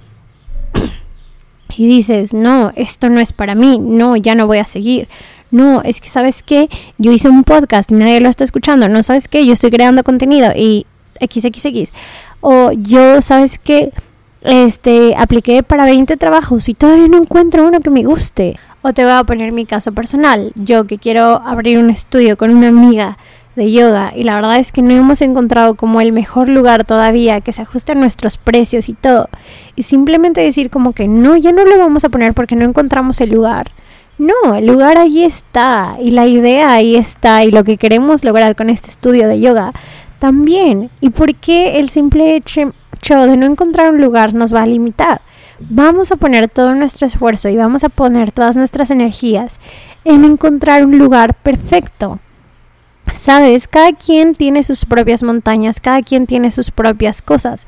y 1.78 1.88
dices, 1.88 2.34
no, 2.34 2.72
esto 2.76 3.10
no 3.10 3.20
es 3.20 3.34
para 3.34 3.56
mí, 3.56 3.80
no, 3.80 4.16
ya 4.16 4.36
no 4.36 4.48
voy 4.48 4.60
a 4.60 4.66
seguir. 4.66 5.08
No, 5.50 5.82
es 5.82 6.00
que 6.00 6.08
sabes 6.08 6.44
qué, 6.44 6.70
yo 6.98 7.12
hice 7.12 7.28
un 7.28 7.44
podcast 7.44 7.92
y 7.92 7.96
nadie 7.96 8.22
lo 8.22 8.30
está 8.30 8.46
escuchando, 8.46 8.88
no 8.88 9.04
sabes 9.04 9.28
qué, 9.28 9.46
yo 9.46 9.52
estoy 9.52 9.70
creando 9.70 10.04
contenido 10.04 10.54
y 10.56 10.86
XXX. 11.20 11.92
O 12.40 12.72
yo, 12.72 13.22
sabes 13.22 13.60
qué, 13.60 13.92
este, 14.42 15.16
apliqué 15.16 15.64
para 15.64 15.86
20 15.86 16.18
trabajos 16.18 16.68
y 16.70 16.74
todavía 16.74 17.08
no 17.08 17.18
encuentro 17.18 17.68
uno 17.68 17.80
que 17.80 17.90
me 17.90 18.04
guste. 18.04 18.58
O 18.82 18.94
te 18.94 19.04
voy 19.04 19.14
a 19.14 19.24
poner 19.24 19.52
mi 19.52 19.66
caso 19.66 19.92
personal. 19.92 20.52
Yo 20.56 20.86
que 20.88 20.98
quiero 20.98 21.42
abrir 21.46 21.78
un 21.78 21.90
estudio 21.90 22.36
con 22.38 22.50
una 22.50 22.70
amiga 22.70 23.18
de 23.56 23.72
yoga 23.72 24.14
y 24.16 24.24
la 24.24 24.36
verdad 24.36 24.58
es 24.58 24.72
que 24.72 24.82
no 24.82 24.94
hemos 24.94 25.22
encontrado 25.22 25.76
como 25.76 26.00
el 26.02 26.14
mejor 26.14 26.48
lugar 26.48 26.86
todavía 26.86 27.42
que 27.42 27.52
se 27.52 27.62
ajuste 27.62 27.92
a 27.92 27.96
nuestros 27.96 28.38
precios 28.38 28.90
y 28.90 28.94
todo. 28.94 29.30
Y 29.76 29.84
simplemente 29.84 30.42
decir 30.42 30.70
como 30.70 30.94
que 30.94 31.08
no, 31.08 31.38
ya 31.38 31.52
no 31.52 31.64
lo 31.64 31.78
vamos 31.78 32.04
a 32.04 32.10
poner 32.10 32.34
porque 32.34 32.56
no 32.56 32.66
encontramos 32.66 33.22
el 33.22 33.30
lugar. 33.30 33.72
No, 34.18 34.56
el 34.56 34.66
lugar 34.66 34.98
ahí 34.98 35.24
está 35.24 35.98
y 36.00 36.12
la 36.12 36.28
idea 36.28 36.72
ahí 36.72 36.96
está 36.96 37.44
y 37.44 37.52
lo 37.52 37.64
que 37.64 37.78
queremos 37.78 38.24
lograr 38.24 38.56
con 38.56 38.70
este 38.70 38.90
estudio 38.90 39.28
de 39.28 39.40
yoga 39.40 39.74
también. 40.20 40.90
¿Y 41.00 41.10
por 41.10 41.34
qué 41.36 41.80
el 41.80 41.90
simple 41.90 42.36
hecho 42.36 42.74
de 43.02 43.38
no 43.38 43.46
encontrar 43.46 43.92
un 43.92 44.02
lugar 44.02 44.34
nos 44.34 44.54
va 44.54 44.64
a 44.64 44.68
limitar? 44.68 45.22
vamos 45.70 46.12
a 46.12 46.16
poner 46.16 46.48
todo 46.48 46.74
nuestro 46.76 47.08
esfuerzo 47.08 47.50
y 47.50 47.56
vamos 47.56 47.84
a 47.84 47.90
poner 47.90 48.32
todas 48.32 48.56
nuestras 48.56 48.92
energías 48.92 49.60
en 50.06 50.26
encontrar 50.26 50.86
un 50.86 50.98
lugar 50.98 51.36
perfecto. 51.36 52.20
Sabes, 53.14 53.68
cada 53.68 53.94
quien 53.94 54.36
tiene 54.36 54.64
sus 54.64 54.86
propias 54.86 55.24
montañas, 55.24 55.80
cada 55.80 56.02
quien 56.02 56.28
tiene 56.28 56.52
sus 56.52 56.72
propias 56.72 57.22
cosas. 57.22 57.68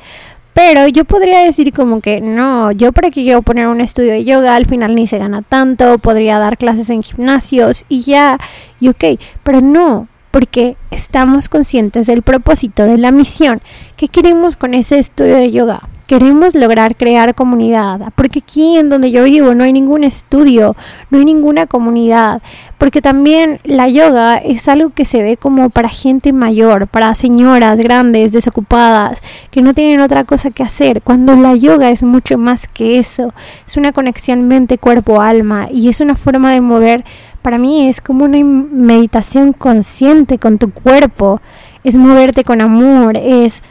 Pero 0.54 0.88
yo 0.88 1.04
podría 1.04 1.40
decir 1.40 1.74
como 1.74 2.00
que 2.00 2.22
no, 2.22 2.72
yo 2.72 2.92
para 2.92 3.10
que 3.10 3.24
quiero 3.24 3.42
poner 3.42 3.68
un 3.68 3.82
estudio 3.82 4.12
de 4.12 4.24
yoga, 4.24 4.56
al 4.56 4.68
final 4.68 4.94
ni 4.94 5.08
se 5.08 5.18
gana 5.18 5.42
tanto, 5.42 5.98
podría 5.98 6.38
dar 6.38 6.58
clases 6.58 6.92
en 6.92 7.02
gimnasios 7.02 7.86
y 7.90 8.02
ya, 8.02 8.38
y 8.80 8.90
ok, 8.90 9.04
pero 9.44 9.62
no, 9.62 10.08
porque 10.34 10.78
estamos 10.90 11.48
conscientes 11.48 12.08
del 12.08 12.24
propósito, 12.24 12.86
de 12.86 12.98
la 12.98 13.12
misión. 13.12 13.62
Que 13.96 14.08
queremos 14.08 14.56
con 14.56 14.74
ese 14.74 14.98
estudio 14.98 15.36
de 15.36 15.52
yoga 15.52 15.84
queremos 16.08 16.54
lograr 16.54 16.96
crear 16.96 17.34
comunidad, 17.34 18.12
porque 18.16 18.40
aquí 18.40 18.78
en 18.78 18.90
donde 18.90 19.10
yo 19.10 19.24
vivo 19.24 19.56
no 19.56 19.64
hay 19.64 19.74
ningún 19.74 20.04
estudio, 20.04 20.76
no 21.10 21.18
hay 21.18 21.26
ninguna 21.26 21.66
comunidad, 21.66 22.42
porque 22.78 23.02
también 23.02 23.60
la 23.64 23.88
yoga 23.88 24.38
es 24.38 24.68
algo 24.68 24.90
que 24.90 25.06
se 25.06 25.24
ve 25.24 25.38
como 25.38 25.70
para 25.70 25.90
gente 25.90 26.34
mayor, 26.34 26.88
para 26.88 27.16
señoras 27.16 27.80
grandes, 27.80 28.32
desocupadas, 28.32 29.22
que 29.50 29.62
no 29.62 29.74
tienen 29.74 30.02
otra 30.02 30.26
cosa 30.26 30.52
que 30.52 30.64
hacer, 30.64 31.02
cuando 31.02 31.36
la 31.36 31.56
yoga 31.56 31.90
es 31.90 32.04
mucho 32.04 32.38
más 32.38 32.68
que 32.68 33.00
eso, 33.00 33.34
es 33.66 33.78
una 33.78 33.94
conexión 33.94 34.48
mente, 34.48 34.78
cuerpo, 34.78 35.22
alma 35.22 35.68
y 35.72 35.88
es 35.88 36.02
una 36.02 36.16
forma 36.16 36.52
de 36.52 36.62
mover, 36.62 37.06
para 37.44 37.60
mí 37.60 37.88
es 37.88 38.02
como 38.02 38.26
una 38.26 38.44
meditación 38.44 39.54
consciente 39.54 40.40
con 40.40 40.58
tu 40.58 40.72
cuerpo, 40.72 41.42
es 41.84 41.98
moverte 41.98 42.44
con 42.44 42.62
amor, 42.62 43.18
es 43.18 43.62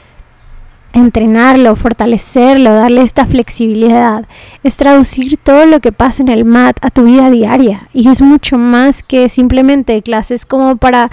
entrenarlo, 0.92 1.74
fortalecerlo, 1.74 2.72
darle 2.74 3.02
esta 3.02 3.24
flexibilidad, 3.24 4.26
es 4.62 4.76
traducir 4.76 5.38
todo 5.38 5.66
lo 5.66 5.80
que 5.80 5.90
pasa 5.90 6.22
en 6.22 6.28
el 6.28 6.44
mat 6.44 6.76
a 6.84 6.90
tu 6.90 7.04
vida 7.04 7.30
diaria. 7.30 7.80
Y 7.92 8.08
es 8.08 8.22
mucho 8.22 8.58
más 8.58 9.02
que 9.02 9.28
simplemente 9.28 10.02
clases 10.02 10.44
como 10.44 10.76
para 10.76 11.10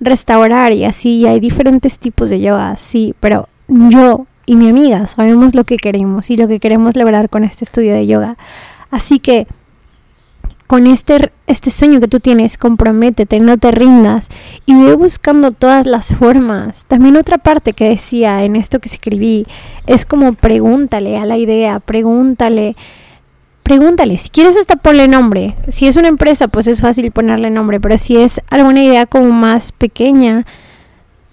restaurar 0.00 0.72
y 0.72 0.84
así. 0.84 1.18
Y 1.18 1.26
hay 1.26 1.40
diferentes 1.40 1.98
tipos 1.98 2.30
de 2.30 2.40
yoga, 2.40 2.76
sí, 2.76 3.14
pero 3.20 3.48
yo 3.68 4.26
y 4.46 4.56
mi 4.56 4.68
amiga 4.68 5.06
sabemos 5.06 5.54
lo 5.54 5.62
que 5.62 5.76
queremos 5.76 6.28
y 6.30 6.36
lo 6.36 6.48
que 6.48 6.58
queremos 6.58 6.96
lograr 6.96 7.30
con 7.30 7.44
este 7.44 7.64
estudio 7.64 7.94
de 7.94 8.08
yoga. 8.08 8.36
Así 8.90 9.20
que 9.20 9.46
con 10.70 10.86
este, 10.86 11.32
este 11.48 11.72
sueño 11.72 11.98
que 11.98 12.06
tú 12.06 12.20
tienes, 12.20 12.56
comprométete, 12.56 13.40
no 13.40 13.58
te 13.58 13.72
rindas 13.72 14.28
y 14.66 14.74
ve 14.80 14.94
buscando 14.94 15.50
todas 15.50 15.84
las 15.84 16.14
formas. 16.14 16.84
También 16.86 17.16
otra 17.16 17.38
parte 17.38 17.72
que 17.72 17.88
decía 17.88 18.44
en 18.44 18.54
esto 18.54 18.78
que 18.78 18.88
escribí 18.88 19.46
es 19.88 20.06
como 20.06 20.32
pregúntale 20.34 21.18
a 21.18 21.24
la 21.24 21.38
idea, 21.38 21.80
pregúntale, 21.80 22.76
pregúntale, 23.64 24.16
si 24.16 24.28
quieres 24.28 24.56
hasta 24.56 24.76
ponle 24.76 25.08
nombre. 25.08 25.56
Si 25.66 25.88
es 25.88 25.96
una 25.96 26.06
empresa, 26.06 26.46
pues 26.46 26.68
es 26.68 26.80
fácil 26.82 27.10
ponerle 27.10 27.50
nombre, 27.50 27.80
pero 27.80 27.98
si 27.98 28.18
es 28.18 28.40
alguna 28.48 28.84
idea 28.84 29.06
como 29.06 29.32
más 29.32 29.72
pequeña, 29.72 30.46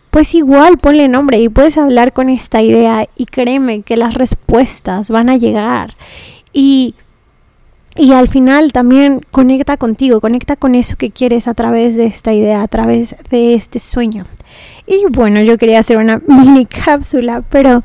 pues 0.10 0.34
igual 0.34 0.80
ponle 0.80 1.10
nombre 1.10 1.38
y 1.38 1.48
puedes 1.48 1.78
hablar 1.78 2.12
con 2.12 2.32
esta 2.32 2.64
idea 2.64 3.08
y 3.16 3.26
créeme 3.26 3.84
que 3.84 3.98
las 3.98 4.16
respuestas 4.16 5.12
van 5.12 5.30
a 5.30 5.38
llegar. 5.38 5.94
Y 6.54 6.96
y 7.98 8.14
al 8.14 8.28
final 8.28 8.72
también 8.72 9.22
conecta 9.32 9.78
contigo, 9.78 10.22
conecta 10.22 10.56
con 10.56 10.76
eso 10.76 10.96
que 10.96 11.12
quieres 11.12 11.48
a 11.48 11.54
través 11.54 11.96
de 11.96 12.06
esta 12.06 12.34
idea, 12.34 12.62
a 12.62 12.68
través 12.68 13.16
de 13.30 13.54
este 13.54 13.80
sueño. 13.80 14.26
Y 14.86 15.06
bueno, 15.10 15.42
yo 15.42 15.58
quería 15.58 15.80
hacer 15.80 15.98
una 15.98 16.22
mini 16.28 16.66
cápsula, 16.66 17.44
pero 17.50 17.84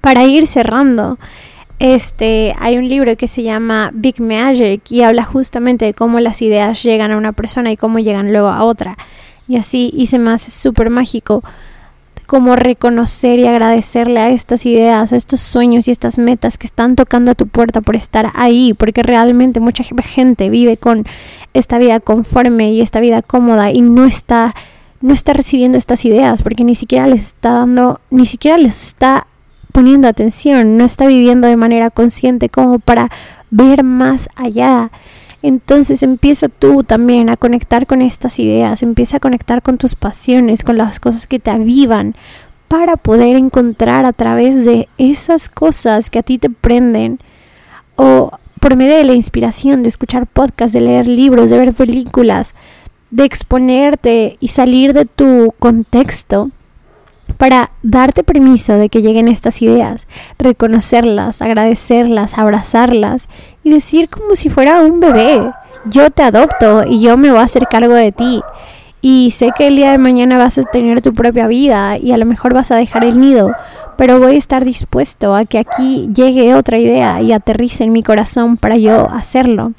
para 0.00 0.24
ir 0.24 0.46
cerrando, 0.46 1.18
este, 1.78 2.54
hay 2.58 2.78
un 2.78 2.88
libro 2.88 3.16
que 3.16 3.28
se 3.28 3.42
llama 3.42 3.90
Big 3.92 4.20
Magic 4.20 4.82
y 4.90 5.02
habla 5.02 5.24
justamente 5.24 5.84
de 5.84 5.94
cómo 5.94 6.20
las 6.20 6.42
ideas 6.42 6.82
llegan 6.82 7.12
a 7.12 7.16
una 7.16 7.32
persona 7.32 7.70
y 7.70 7.76
cómo 7.76 7.98
llegan 7.98 8.32
luego 8.32 8.48
a 8.48 8.64
otra. 8.64 8.96
Y 9.46 9.56
así 9.56 9.90
hice 9.94 10.18
más 10.18 10.42
súper 10.42 10.90
mágico 10.90 11.42
como 12.28 12.56
reconocer 12.56 13.38
y 13.38 13.46
agradecerle 13.46 14.20
a 14.20 14.28
estas 14.28 14.66
ideas, 14.66 15.14
a 15.14 15.16
estos 15.16 15.40
sueños 15.40 15.88
y 15.88 15.92
estas 15.92 16.18
metas 16.18 16.58
que 16.58 16.66
están 16.66 16.94
tocando 16.94 17.30
a 17.30 17.34
tu 17.34 17.46
puerta 17.46 17.80
por 17.80 17.96
estar 17.96 18.30
ahí, 18.34 18.74
porque 18.74 19.02
realmente 19.02 19.60
mucha 19.60 19.82
gente 19.82 20.50
vive 20.50 20.76
con 20.76 21.06
esta 21.54 21.78
vida 21.78 22.00
conforme 22.00 22.70
y 22.70 22.82
esta 22.82 23.00
vida 23.00 23.22
cómoda 23.22 23.70
y 23.70 23.80
no 23.80 24.04
está 24.04 24.54
no 25.00 25.14
está 25.14 25.32
recibiendo 25.32 25.78
estas 25.78 26.04
ideas 26.04 26.42
porque 26.42 26.64
ni 26.64 26.74
siquiera 26.74 27.06
les 27.06 27.22
está 27.22 27.50
dando, 27.52 27.98
ni 28.10 28.26
siquiera 28.26 28.58
les 28.58 28.82
está 28.82 29.26
poniendo 29.72 30.06
atención, 30.06 30.76
no 30.76 30.84
está 30.84 31.06
viviendo 31.06 31.48
de 31.48 31.56
manera 31.56 31.88
consciente 31.88 32.50
como 32.50 32.78
para 32.78 33.08
ver 33.50 33.84
más 33.84 34.28
allá. 34.36 34.90
Entonces 35.42 36.02
empieza 36.02 36.48
tú 36.48 36.82
también 36.82 37.30
a 37.30 37.36
conectar 37.36 37.86
con 37.86 38.02
estas 38.02 38.38
ideas, 38.38 38.82
empieza 38.82 39.18
a 39.18 39.20
conectar 39.20 39.62
con 39.62 39.78
tus 39.78 39.94
pasiones, 39.94 40.64
con 40.64 40.76
las 40.76 40.98
cosas 40.98 41.26
que 41.26 41.38
te 41.38 41.50
avivan, 41.50 42.16
para 42.66 42.96
poder 42.96 43.36
encontrar 43.36 44.04
a 44.04 44.12
través 44.12 44.64
de 44.64 44.88
esas 44.98 45.48
cosas 45.48 46.10
que 46.10 46.18
a 46.18 46.22
ti 46.22 46.38
te 46.38 46.50
prenden 46.50 47.18
o 47.96 48.32
por 48.60 48.76
medio 48.76 48.96
de 48.96 49.04
la 49.04 49.14
inspiración, 49.14 49.82
de 49.82 49.88
escuchar 49.88 50.26
podcasts, 50.26 50.72
de 50.72 50.80
leer 50.80 51.06
libros, 51.06 51.50
de 51.50 51.58
ver 51.58 51.72
películas, 51.72 52.54
de 53.10 53.24
exponerte 53.24 54.36
y 54.40 54.48
salir 54.48 54.92
de 54.92 55.06
tu 55.06 55.54
contexto, 55.58 56.50
para 57.36 57.70
darte 57.82 58.24
permiso 58.24 58.74
de 58.74 58.88
que 58.88 59.02
lleguen 59.02 59.28
estas 59.28 59.62
ideas, 59.62 60.06
reconocerlas, 60.38 61.42
agradecerlas, 61.42 62.38
abrazarlas 62.38 63.28
y 63.62 63.70
decir 63.70 64.08
como 64.08 64.34
si 64.34 64.50
fuera 64.50 64.80
un 64.80 65.00
bebé, 65.00 65.50
yo 65.86 66.10
te 66.10 66.22
adopto 66.22 66.84
y 66.84 67.00
yo 67.00 67.16
me 67.16 67.30
voy 67.30 67.40
a 67.40 67.44
hacer 67.44 67.66
cargo 67.68 67.94
de 67.94 68.12
ti. 68.12 68.42
Y 69.00 69.30
sé 69.30 69.50
que 69.56 69.68
el 69.68 69.76
día 69.76 69.92
de 69.92 69.98
mañana 69.98 70.38
vas 70.38 70.58
a 70.58 70.64
tener 70.64 71.00
tu 71.02 71.14
propia 71.14 71.46
vida 71.46 71.98
y 71.98 72.10
a 72.10 72.16
lo 72.16 72.26
mejor 72.26 72.52
vas 72.52 72.72
a 72.72 72.76
dejar 72.76 73.04
el 73.04 73.20
nido, 73.20 73.52
pero 73.96 74.18
voy 74.18 74.34
a 74.34 74.38
estar 74.38 74.64
dispuesto 74.64 75.36
a 75.36 75.44
que 75.44 75.58
aquí 75.58 76.08
llegue 76.12 76.54
otra 76.54 76.78
idea 76.78 77.22
y 77.22 77.32
aterrice 77.32 77.84
en 77.84 77.92
mi 77.92 78.02
corazón 78.02 78.56
para 78.56 78.76
yo 78.76 79.08
hacerlo. 79.10 79.72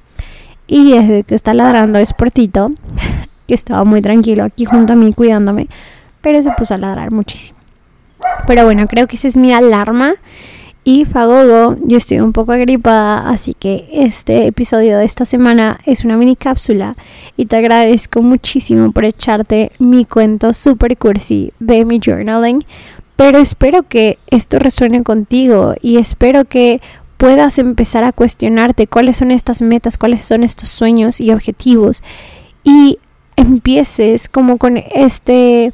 Y 0.68 0.92
desde 0.92 1.24
que 1.24 1.36
está 1.36 1.54
ladrando 1.54 2.00
es 2.00 2.14
Portito, 2.14 2.72
que 3.48 3.56
estaba 3.56 3.84
muy 3.84 4.02
tranquilo 4.02 4.46
aquí 4.46 4.64
junto 4.64 4.94
a 4.94 4.96
mí 4.96 5.12
cuidándome 5.12 5.68
pero 6.22 6.42
se 6.42 6.52
puso 6.52 6.74
a 6.74 6.78
ladrar 6.78 7.12
muchísimo. 7.12 7.60
Pero 8.48 8.66
bueno, 8.66 8.86
creo 8.88 9.08
que 9.08 9.16
esa 9.16 9.28
es 9.28 9.38
mi 9.38 9.54
alarma. 9.54 10.14
Y 10.84 11.06
Fagogo, 11.06 11.76
yo 11.82 11.98
estoy 11.98 12.20
un 12.20 12.32
poco 12.32 12.54
agripada, 12.54 13.30
así 13.30 13.54
que 13.54 13.88
este 13.92 14.48
episodio 14.48 14.98
de 14.98 15.06
esta 15.06 15.26
semana 15.26 15.78
es 15.86 16.06
una 16.06 16.18
mini 16.18 16.36
cápsula 16.36 16.96
y 17.38 17.46
te 17.46 17.58
agradezco 17.58 18.22
muchísimo 18.22 18.92
por 18.92 19.06
echarte 19.06 19.72
mi 19.78 20.06
cuento 20.06 20.54
super 20.54 20.98
cursi 20.98 21.54
de 21.60 21.86
mi 21.86 22.00
journaling. 22.04 22.64
Pero 23.18 23.38
espero 23.38 23.84
que 23.84 24.18
esto 24.32 24.58
resuene 24.58 25.04
contigo 25.04 25.76
y 25.82 25.98
espero 25.98 26.46
que 26.46 26.82
puedas 27.18 27.60
empezar 27.60 28.06
a 28.06 28.14
cuestionarte 28.14 28.88
cuáles 28.88 29.18
son 29.18 29.32
estas 29.32 29.62
metas, 29.62 29.98
cuáles 29.98 30.22
son 30.22 30.44
estos 30.44 30.70
sueños 30.70 31.20
y 31.20 31.34
objetivos 31.34 32.02
y 32.64 32.98
empieces 33.36 34.30
como 34.30 34.58
con 34.58 34.78
este 34.78 35.74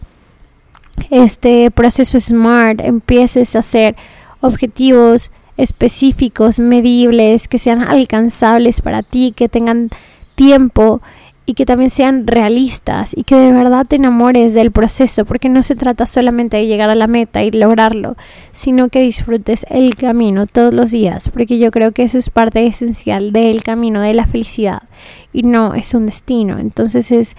este 1.10 1.72
proceso 1.72 2.20
SMART 2.20 2.82
empieces 2.82 3.56
a 3.56 3.60
hacer 3.60 3.96
objetivos 4.42 5.32
específicos, 5.58 6.60
medibles, 6.60 7.48
que 7.48 7.60
sean 7.60 7.82
alcanzables 7.82 8.82
para 8.82 9.04
ti, 9.04 9.34
que 9.36 9.50
tengan 9.50 9.90
tiempo 10.36 11.02
y 11.46 11.54
que 11.54 11.66
también 11.66 11.90
sean 11.90 12.26
realistas 12.26 13.14
y 13.16 13.24
que 13.24 13.36
de 13.36 13.52
verdad 13.52 13.86
te 13.88 13.98
enamores 13.98 14.54
del 14.54 14.72
proceso, 14.72 15.26
porque 15.26 15.48
no 15.48 15.62
se 15.62 15.76
trata 15.76 16.06
solamente 16.08 16.58
de 16.58 16.66
llegar 16.66 16.90
a 16.90 16.96
la 16.96 17.08
meta 17.08 17.44
y 17.44 17.52
lograrlo, 17.52 18.16
sino 18.52 18.90
que 18.90 19.02
disfrutes 19.02 19.66
el 19.70 19.96
camino 19.96 20.48
todos 20.48 20.74
los 20.74 20.92
días, 20.92 21.30
porque 21.30 21.60
yo 21.60 21.70
creo 21.72 21.92
que 21.92 22.04
eso 22.04 22.18
es 22.18 22.30
parte 22.30 22.66
esencial 22.66 23.32
del 23.32 23.64
camino 23.64 24.02
de 24.02 24.16
la 24.16 24.26
felicidad 24.26 24.84
y 25.34 25.44
no 25.44 25.76
es 25.76 25.94
un 25.94 26.08
destino, 26.08 26.58
entonces 26.58 27.12
es 27.12 27.36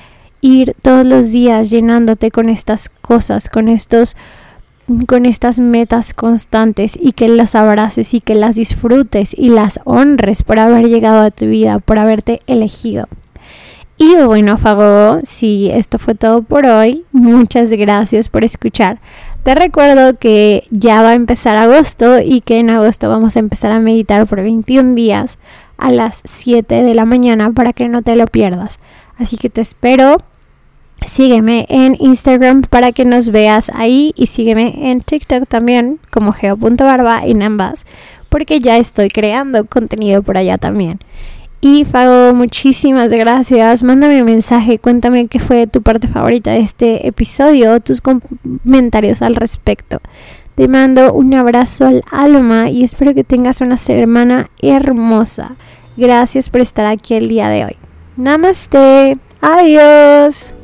ir 0.47 0.75
todos 0.81 1.05
los 1.05 1.33
días 1.33 1.71
llenándote 1.71 2.31
con 2.31 2.49
estas 2.49 2.89
cosas, 2.89 3.49
con 3.49 3.69
estos 3.69 4.17
con 5.09 5.27
estas 5.27 5.59
metas 5.59 6.15
constantes 6.15 6.97
y 7.01 7.11
que 7.11 7.27
las 7.27 7.57
abraces 7.57 8.15
y 8.15 8.21
que 8.21 8.37
las 8.37 8.55
disfrutes 8.55 9.35
y 9.37 9.49
las 9.49 9.81
honres 9.85 10.45
por 10.45 10.61
haber 10.61 10.87
llegado 10.87 11.23
a 11.23 11.33
tu 11.33 11.47
vida, 11.47 11.81
por 11.81 11.99
haberte 11.99 12.41
elegido. 12.47 13.09
Y 13.99 14.15
bueno, 14.15 14.59
Fago, 14.59 15.21
si 15.25 15.71
esto 15.71 15.99
fue 15.99 16.15
todo 16.15 16.43
por 16.43 16.67
hoy, 16.67 17.05
muchas 17.11 17.71
gracias 17.71 18.29
por 18.29 18.45
escuchar. 18.45 19.01
Te 19.43 19.57
recuerdo 19.57 20.19
que 20.19 20.63
ya 20.71 21.03
va 21.03 21.11
a 21.11 21.15
empezar 21.15 21.57
agosto 21.57 22.21
y 22.21 22.41
que 22.43 22.61
en 22.61 22.71
agosto 22.71 23.09
vamos 23.09 23.35
a 23.35 23.41
empezar 23.41 23.73
a 23.73 23.81
meditar 23.81 24.27
por 24.27 24.41
21 24.41 24.95
días 24.95 25.39
a 25.79 25.91
las 25.91 26.21
7 26.25 26.83
de 26.83 26.95
la 26.95 27.07
mañana 27.07 27.51
para 27.51 27.73
que 27.73 27.89
no 27.89 28.03
te 28.03 28.15
lo 28.15 28.27
pierdas. 28.27 28.79
Así 29.19 29.37
que 29.37 29.51
te 29.51 29.63
espero 29.63 30.19
Sígueme 31.05 31.67
en 31.69 31.97
Instagram 32.01 32.63
para 32.63 32.93
que 32.93 33.05
nos 33.05 33.31
veas 33.31 33.71
ahí 33.75 34.13
y 34.17 34.27
sígueme 34.27 34.91
en 34.91 35.01
TikTok 35.03 35.47
también 35.47 35.99
como 36.11 36.33
geo.barba 36.33 37.25
en 37.25 37.43
ambas 37.43 37.85
porque 38.29 38.61
ya 38.61 38.77
estoy 38.77 39.09
creando 39.09 39.65
contenido 39.65 40.23
por 40.23 40.37
allá 40.37 40.59
también. 40.59 40.99
Y 41.61 41.85
Fago, 41.85 42.35
muchísimas 42.35 43.11
gracias. 43.11 43.83
Mándame 43.83 44.21
un 44.21 44.27
mensaje, 44.27 44.79
cuéntame 44.79 45.27
qué 45.27 45.39
fue 45.39 45.67
tu 45.67 45.83
parte 45.83 46.07
favorita 46.07 46.53
de 46.53 46.59
este 46.59 47.09
episodio, 47.09 47.81
tus 47.81 48.01
comentarios 48.01 49.23
al 49.23 49.35
respecto. 49.35 50.01
Te 50.55 50.69
mando 50.69 51.13
un 51.13 51.35
abrazo 51.35 51.87
al 51.87 52.03
alma 52.11 52.71
y 52.71 52.85
espero 52.85 53.15
que 53.15 53.25
tengas 53.25 53.61
una 53.61 53.79
semana 53.79 54.51
hermosa. 54.61 55.57
Gracias 55.97 56.51
por 56.51 56.61
estar 56.61 56.87
aquí 56.87 57.15
el 57.15 57.29
día 57.29 57.49
de 57.49 57.65
hoy. 57.65 57.77
Namaste. 58.17 59.19
Adiós. 59.41 60.56